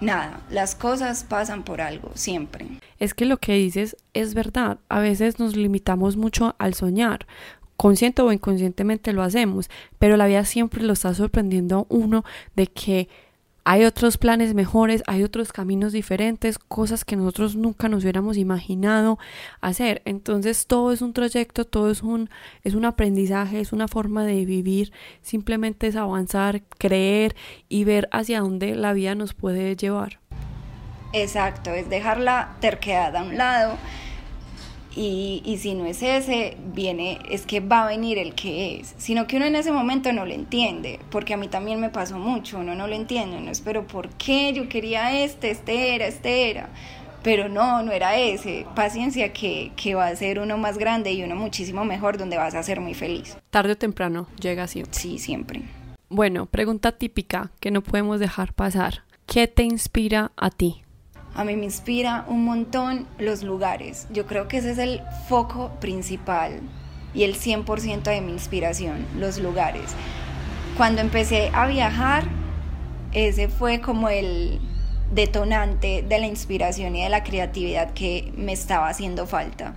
Nada, 0.00 0.40
las 0.50 0.74
cosas 0.74 1.24
pasan 1.24 1.62
por 1.62 1.80
algo, 1.80 2.10
siempre. 2.14 2.66
Es 2.98 3.12
que 3.12 3.26
lo 3.26 3.36
que 3.36 3.54
dices 3.54 3.96
es 4.14 4.34
verdad, 4.34 4.78
a 4.88 5.00
veces 5.00 5.38
nos 5.38 5.56
limitamos 5.56 6.16
mucho 6.16 6.54
al 6.58 6.74
soñar, 6.74 7.26
consciente 7.76 8.22
o 8.22 8.32
inconscientemente 8.32 9.12
lo 9.12 9.22
hacemos, 9.22 9.70
pero 9.98 10.16
la 10.16 10.26
vida 10.26 10.44
siempre 10.44 10.82
lo 10.82 10.92
está 10.92 11.14
sorprendiendo 11.14 11.86
uno 11.88 12.24
de 12.54 12.66
que 12.66 13.08
hay 13.70 13.84
otros 13.84 14.18
planes 14.18 14.52
mejores, 14.52 15.04
hay 15.06 15.22
otros 15.22 15.52
caminos 15.52 15.92
diferentes, 15.92 16.58
cosas 16.58 17.04
que 17.04 17.14
nosotros 17.14 17.54
nunca 17.54 17.88
nos 17.88 18.02
hubiéramos 18.02 18.36
imaginado 18.36 19.20
hacer. 19.60 20.02
Entonces 20.06 20.66
todo 20.66 20.90
es 20.90 21.02
un 21.02 21.12
trayecto, 21.12 21.64
todo 21.64 21.88
es 21.88 22.02
un, 22.02 22.30
es 22.64 22.74
un 22.74 22.84
aprendizaje, 22.84 23.60
es 23.60 23.72
una 23.72 23.86
forma 23.86 24.24
de 24.24 24.44
vivir, 24.44 24.92
simplemente 25.22 25.86
es 25.86 25.94
avanzar, 25.94 26.62
creer 26.78 27.36
y 27.68 27.84
ver 27.84 28.08
hacia 28.10 28.40
dónde 28.40 28.74
la 28.74 28.92
vida 28.92 29.14
nos 29.14 29.34
puede 29.34 29.76
llevar. 29.76 30.18
Exacto, 31.12 31.70
es 31.72 31.88
dejar 31.88 32.18
la 32.18 32.56
terquedad 32.58 33.14
a 33.14 33.22
un 33.22 33.38
lado 33.38 33.76
y, 34.94 35.42
y, 35.44 35.58
si 35.58 35.74
no 35.74 35.86
es 35.86 36.02
ese, 36.02 36.56
viene, 36.72 37.20
es 37.28 37.46
que 37.46 37.60
va 37.60 37.84
a 37.84 37.88
venir 37.88 38.18
el 38.18 38.34
que 38.34 38.80
es, 38.80 38.94
sino 38.98 39.26
que 39.26 39.36
uno 39.36 39.46
en 39.46 39.54
ese 39.54 39.70
momento 39.70 40.12
no 40.12 40.26
lo 40.26 40.32
entiende, 40.32 40.98
porque 41.10 41.34
a 41.34 41.36
mí 41.36 41.48
también 41.48 41.80
me 41.80 41.90
pasó 41.90 42.18
mucho, 42.18 42.58
uno 42.58 42.74
no 42.74 42.88
lo 42.88 42.94
entiende, 42.94 43.36
uno 43.36 43.50
es, 43.50 43.60
pero 43.60 43.86
¿por 43.86 44.08
qué 44.10 44.52
yo 44.52 44.68
quería 44.68 45.22
este, 45.22 45.50
este 45.50 45.94
era, 45.94 46.06
este 46.06 46.50
era? 46.50 46.70
Pero 47.22 47.48
no, 47.48 47.82
no 47.82 47.92
era 47.92 48.16
ese, 48.16 48.66
paciencia 48.74 49.32
que, 49.32 49.72
que 49.76 49.94
va 49.94 50.08
a 50.08 50.16
ser 50.16 50.40
uno 50.40 50.56
más 50.58 50.78
grande 50.78 51.12
y 51.12 51.22
uno 51.22 51.36
muchísimo 51.36 51.84
mejor, 51.84 52.18
donde 52.18 52.36
vas 52.36 52.54
a 52.54 52.62
ser 52.62 52.80
muy 52.80 52.94
feliz. 52.94 53.36
Tarde 53.50 53.72
o 53.72 53.76
temprano 53.76 54.26
llega 54.40 54.64
así. 54.64 54.82
Sí, 54.90 55.18
siempre. 55.18 55.62
Bueno, 56.08 56.46
pregunta 56.46 56.92
típica 56.92 57.52
que 57.60 57.70
no 57.70 57.82
podemos 57.82 58.18
dejar 58.18 58.54
pasar. 58.54 59.04
¿Qué 59.26 59.46
te 59.46 59.62
inspira 59.62 60.32
a 60.36 60.50
ti? 60.50 60.82
A 61.34 61.44
mí 61.44 61.56
me 61.56 61.64
inspira 61.64 62.24
un 62.26 62.44
montón 62.44 63.06
los 63.18 63.42
lugares. 63.42 64.06
Yo 64.10 64.26
creo 64.26 64.48
que 64.48 64.58
ese 64.58 64.72
es 64.72 64.78
el 64.78 65.02
foco 65.28 65.70
principal 65.80 66.60
y 67.14 67.22
el 67.22 67.36
100% 67.36 68.02
de 68.02 68.20
mi 68.20 68.32
inspiración, 68.32 69.06
los 69.18 69.38
lugares. 69.38 69.94
Cuando 70.76 71.00
empecé 71.00 71.50
a 71.52 71.66
viajar, 71.66 72.24
ese 73.12 73.48
fue 73.48 73.80
como 73.80 74.08
el 74.08 74.60
detonante 75.12 76.04
de 76.08 76.18
la 76.18 76.26
inspiración 76.26 76.94
y 76.96 77.02
de 77.02 77.08
la 77.08 77.24
creatividad 77.24 77.92
que 77.92 78.32
me 78.36 78.52
estaba 78.52 78.88
haciendo 78.88 79.26
falta. 79.26 79.74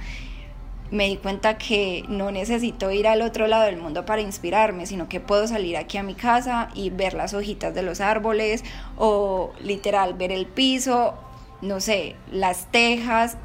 Me 0.91 1.07
di 1.07 1.17
cuenta 1.17 1.57
que 1.57 2.03
no 2.07 2.29
necesito 2.29 2.91
ir 2.91 3.07
al 3.07 3.23
otro 3.23 3.47
lado 3.47 3.63
del 3.63 3.77
mundo 3.77 4.05
para 4.05 4.21
inspirarme, 4.21 4.85
sino 4.85 5.09
que 5.09 5.19
puedo 5.19 5.47
salir 5.47 5.75
aquí 5.75 5.97
a 5.97 6.03
mi 6.03 6.13
casa 6.13 6.69
y 6.75 6.91
ver 6.91 7.15
las 7.15 7.33
hojitas 7.33 7.73
de 7.73 7.81
los 7.81 7.99
árboles 7.99 8.63
o 8.97 9.53
literal 9.59 10.13
ver 10.13 10.31
el 10.31 10.45
piso 10.45 11.15
no 11.63 11.79
sé, 11.79 12.15
las 12.31 12.69
tejas, 12.71 13.37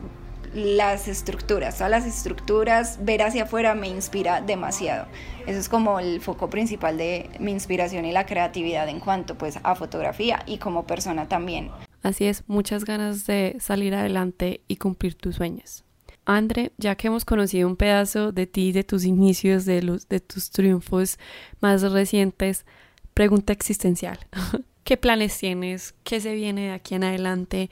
las 0.53 1.09
estructuras, 1.09 1.77
todas 1.77 1.91
las 1.91 2.05
estructuras, 2.05 2.99
ver 3.05 3.23
hacia 3.23 3.45
afuera 3.45 3.75
me 3.75 3.89
inspira 3.89 4.41
demasiado. 4.41 5.07
Eso 5.47 5.59
es 5.59 5.69
como 5.69 6.01
el 6.01 6.21
foco 6.21 6.51
principal 6.51 6.99
de 6.99 7.31
mi 7.39 7.53
inspiración 7.53 8.05
y 8.05 8.13
la 8.13 8.27
creatividad 8.27 8.89
en 8.89 8.99
cuanto 9.01 9.39
pues 9.39 9.59
a 9.63 9.75
fotografía 9.77 10.43
y 10.47 10.59
como 10.59 10.87
persona 10.87 11.29
también. 11.29 11.71
Así 12.03 12.27
es, 12.27 12.43
muchas 12.49 12.85
ganas 12.85 13.27
de 13.27 13.57
salir 13.61 13.95
adelante 13.95 14.63
y 14.67 14.77
cumplir 14.77 15.15
tus 15.15 15.37
sueños. 15.37 15.85
Andre, 16.25 16.73
ya 16.77 16.97
que 16.97 17.07
hemos 17.07 17.25
conocido 17.25 17.69
un 17.69 17.77
pedazo 17.77 18.33
de 18.33 18.47
ti, 18.47 18.73
de 18.73 18.85
tus 18.85 19.05
inicios, 19.05 19.65
de, 19.65 19.83
los, 19.83 20.09
de 20.09 20.21
tus 20.21 20.51
triunfos 20.51 21.19
más 21.61 21.83
recientes, 21.83 22.67
pregunta 23.15 23.53
existencial. 23.53 24.19
¿Qué 24.89 24.97
planes 24.97 25.37
tienes? 25.37 25.95
¿Qué 26.03 26.19
se 26.19 26.35
viene 26.35 26.69
de 26.69 26.71
aquí 26.73 26.95
en 26.95 27.05
adelante? 27.05 27.69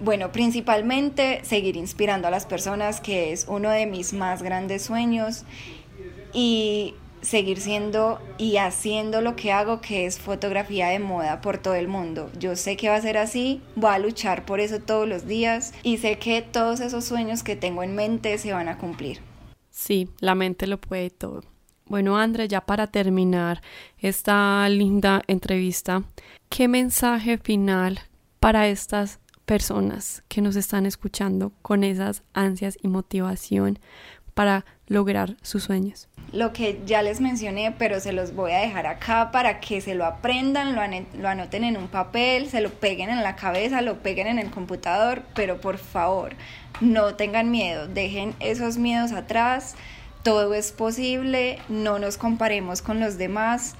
Bueno, 0.00 0.32
principalmente 0.32 1.40
seguir 1.44 1.76
inspirando 1.76 2.26
a 2.26 2.30
las 2.30 2.46
personas, 2.46 3.00
que 3.00 3.32
es 3.32 3.46
uno 3.48 3.70
de 3.70 3.86
mis 3.86 4.12
más 4.12 4.42
grandes 4.42 4.82
sueños, 4.82 5.44
y 6.32 6.94
seguir 7.22 7.60
siendo 7.60 8.20
y 8.38 8.58
haciendo 8.58 9.20
lo 9.20 9.36
que 9.36 9.52
hago, 9.52 9.80
que 9.80 10.06
es 10.06 10.18
fotografía 10.18 10.88
de 10.88 10.98
moda 10.98 11.40
por 11.40 11.58
todo 11.58 11.74
el 11.74 11.88
mundo. 11.88 12.30
Yo 12.38 12.56
sé 12.56 12.76
que 12.76 12.88
va 12.88 12.96
a 12.96 13.00
ser 13.00 13.18
así, 13.18 13.62
voy 13.74 13.90
a 13.90 13.98
luchar 13.98 14.44
por 14.44 14.60
eso 14.60 14.80
todos 14.80 15.08
los 15.08 15.26
días 15.26 15.72
y 15.82 15.96
sé 15.96 16.18
que 16.18 16.42
todos 16.42 16.80
esos 16.80 17.04
sueños 17.04 17.42
que 17.42 17.56
tengo 17.56 17.82
en 17.82 17.94
mente 17.94 18.38
se 18.38 18.52
van 18.52 18.68
a 18.68 18.78
cumplir. 18.78 19.20
Sí, 19.70 20.08
la 20.20 20.34
mente 20.34 20.66
lo 20.66 20.80
puede 20.80 21.10
todo. 21.10 21.42
Bueno, 21.86 22.18
André, 22.18 22.48
ya 22.48 22.60
para 22.60 22.86
terminar 22.88 23.62
esta 23.98 24.68
linda 24.68 25.22
entrevista, 25.26 26.02
¿qué 26.48 26.68
mensaje 26.68 27.38
final 27.38 28.00
para 28.40 28.68
estas 28.68 29.20
personas 29.46 30.22
que 30.28 30.42
nos 30.42 30.56
están 30.56 30.84
escuchando 30.84 31.52
con 31.62 31.84
esas 31.84 32.22
ansias 32.34 32.76
y 32.82 32.88
motivación 32.88 33.78
para 34.34 34.66
lograr 34.86 35.36
sus 35.40 35.62
sueños. 35.62 36.08
Lo 36.32 36.52
que 36.52 36.82
ya 36.84 37.02
les 37.02 37.20
mencioné, 37.20 37.72
pero 37.78 38.00
se 38.00 38.12
los 38.12 38.34
voy 38.34 38.52
a 38.52 38.58
dejar 38.58 38.86
acá 38.86 39.30
para 39.30 39.60
que 39.60 39.80
se 39.80 39.94
lo 39.94 40.04
aprendan, 40.04 40.74
lo, 40.74 41.28
anoten 41.28 41.64
en 41.64 41.76
un 41.76 41.88
papel, 41.88 42.50
se 42.50 42.60
lo 42.60 42.70
peguen 42.70 43.08
en 43.08 43.22
la 43.22 43.36
cabeza, 43.36 43.80
lo 43.80 44.02
peguen 44.02 44.26
en 44.26 44.38
el 44.38 44.50
computador, 44.50 45.22
pero 45.34 45.60
por 45.60 45.78
favor, 45.78 46.34
no 46.80 47.14
tengan 47.14 47.50
miedo, 47.50 47.86
dejen 47.86 48.34
esos 48.40 48.76
miedos 48.76 49.12
atrás, 49.12 49.76
todo 50.22 50.52
es 50.52 50.72
posible, 50.72 51.60
no 51.68 51.98
nos 51.98 52.18
comparemos 52.18 52.82
con 52.82 52.98
los 52.98 53.16
demás 53.16 53.76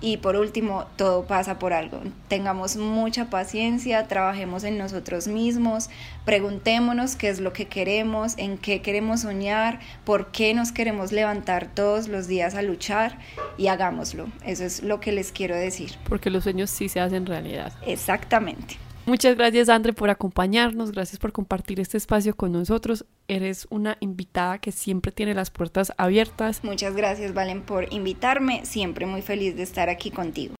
y 0.00 0.18
por 0.18 0.36
último, 0.36 0.86
todo 0.96 1.26
pasa 1.26 1.58
por 1.58 1.72
algo. 1.72 2.00
Tengamos 2.28 2.76
mucha 2.76 3.30
paciencia, 3.30 4.06
trabajemos 4.06 4.64
en 4.64 4.78
nosotros 4.78 5.28
mismos, 5.28 5.90
preguntémonos 6.24 7.16
qué 7.16 7.28
es 7.28 7.40
lo 7.40 7.52
que 7.52 7.66
queremos, 7.66 8.34
en 8.38 8.58
qué 8.58 8.82
queremos 8.82 9.22
soñar, 9.22 9.80
por 10.04 10.30
qué 10.30 10.54
nos 10.54 10.72
queremos 10.72 11.12
levantar 11.12 11.68
todos 11.74 12.08
los 12.08 12.28
días 12.28 12.54
a 12.54 12.62
luchar 12.62 13.18
y 13.56 13.66
hagámoslo. 13.68 14.26
Eso 14.44 14.64
es 14.64 14.82
lo 14.82 15.00
que 15.00 15.12
les 15.12 15.32
quiero 15.32 15.56
decir. 15.56 15.92
Porque 16.08 16.30
los 16.30 16.44
sueños 16.44 16.70
sí 16.70 16.88
se 16.88 17.00
hacen 17.00 17.26
realidad. 17.26 17.72
Exactamente. 17.86 18.76
Muchas 19.08 19.36
gracias, 19.36 19.70
Andre, 19.70 19.94
por 19.94 20.10
acompañarnos. 20.10 20.92
Gracias 20.92 21.18
por 21.18 21.32
compartir 21.32 21.80
este 21.80 21.96
espacio 21.96 22.36
con 22.36 22.52
nosotros. 22.52 23.06
Eres 23.26 23.66
una 23.70 23.96
invitada 24.00 24.58
que 24.58 24.70
siempre 24.70 25.12
tiene 25.12 25.32
las 25.32 25.50
puertas 25.50 25.94
abiertas. 25.96 26.62
Muchas 26.62 26.94
gracias, 26.94 27.32
Valen, 27.32 27.62
por 27.62 27.90
invitarme. 27.90 28.66
Siempre 28.66 29.06
muy 29.06 29.22
feliz 29.22 29.56
de 29.56 29.62
estar 29.62 29.88
aquí 29.88 30.10
contigo. 30.10 30.56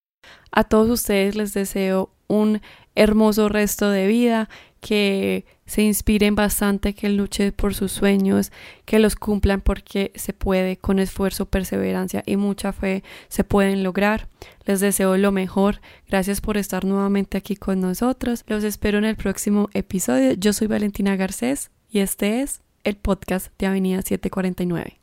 A 0.51 0.65
todos 0.65 0.89
ustedes 0.89 1.37
les 1.37 1.53
deseo 1.53 2.11
un 2.27 2.63
hermoso 2.99 3.49
resto 3.49 3.91
de 3.91 4.07
vida, 4.07 4.49
que 4.81 5.45
se 5.67 5.83
inspiren 5.83 6.35
bastante, 6.35 6.95
que 6.95 7.09
luchen 7.09 7.53
por 7.53 7.75
sus 7.75 7.93
sueños, 7.93 8.53
que 8.85 8.99
los 8.99 9.17
cumplan 9.17 9.61
porque 9.61 10.13
se 10.15 10.33
puede, 10.33 10.77
con 10.77 10.99
esfuerzo, 10.99 11.47
perseverancia 11.47 12.23
y 12.27 12.37
mucha 12.37 12.73
fe 12.73 13.03
se 13.29 13.45
pueden 13.45 13.83
lograr. 13.83 14.29
Les 14.65 14.81
deseo 14.81 15.17
lo 15.17 15.33
mejor. 15.33 15.81
Gracias 16.09 16.41
por 16.41 16.57
estar 16.57 16.85
nuevamente 16.85 17.39
aquí 17.39 17.57
con 17.57 17.81
nosotros. 17.81 18.45
Los 18.47 18.65
espero 18.65 18.99
en 18.99 19.05
el 19.05 19.17
próximo 19.17 19.69
episodio. 19.75 20.33
Yo 20.33 20.53
soy 20.53 20.67
Valentina 20.67 21.17
Garcés 21.17 21.71
y 21.91 22.01
este 22.01 22.43
es 22.43 22.63
el 22.85 22.97
podcast 22.97 23.49
de 23.59 23.67
Avenida 23.67 24.03
749. 24.03 24.99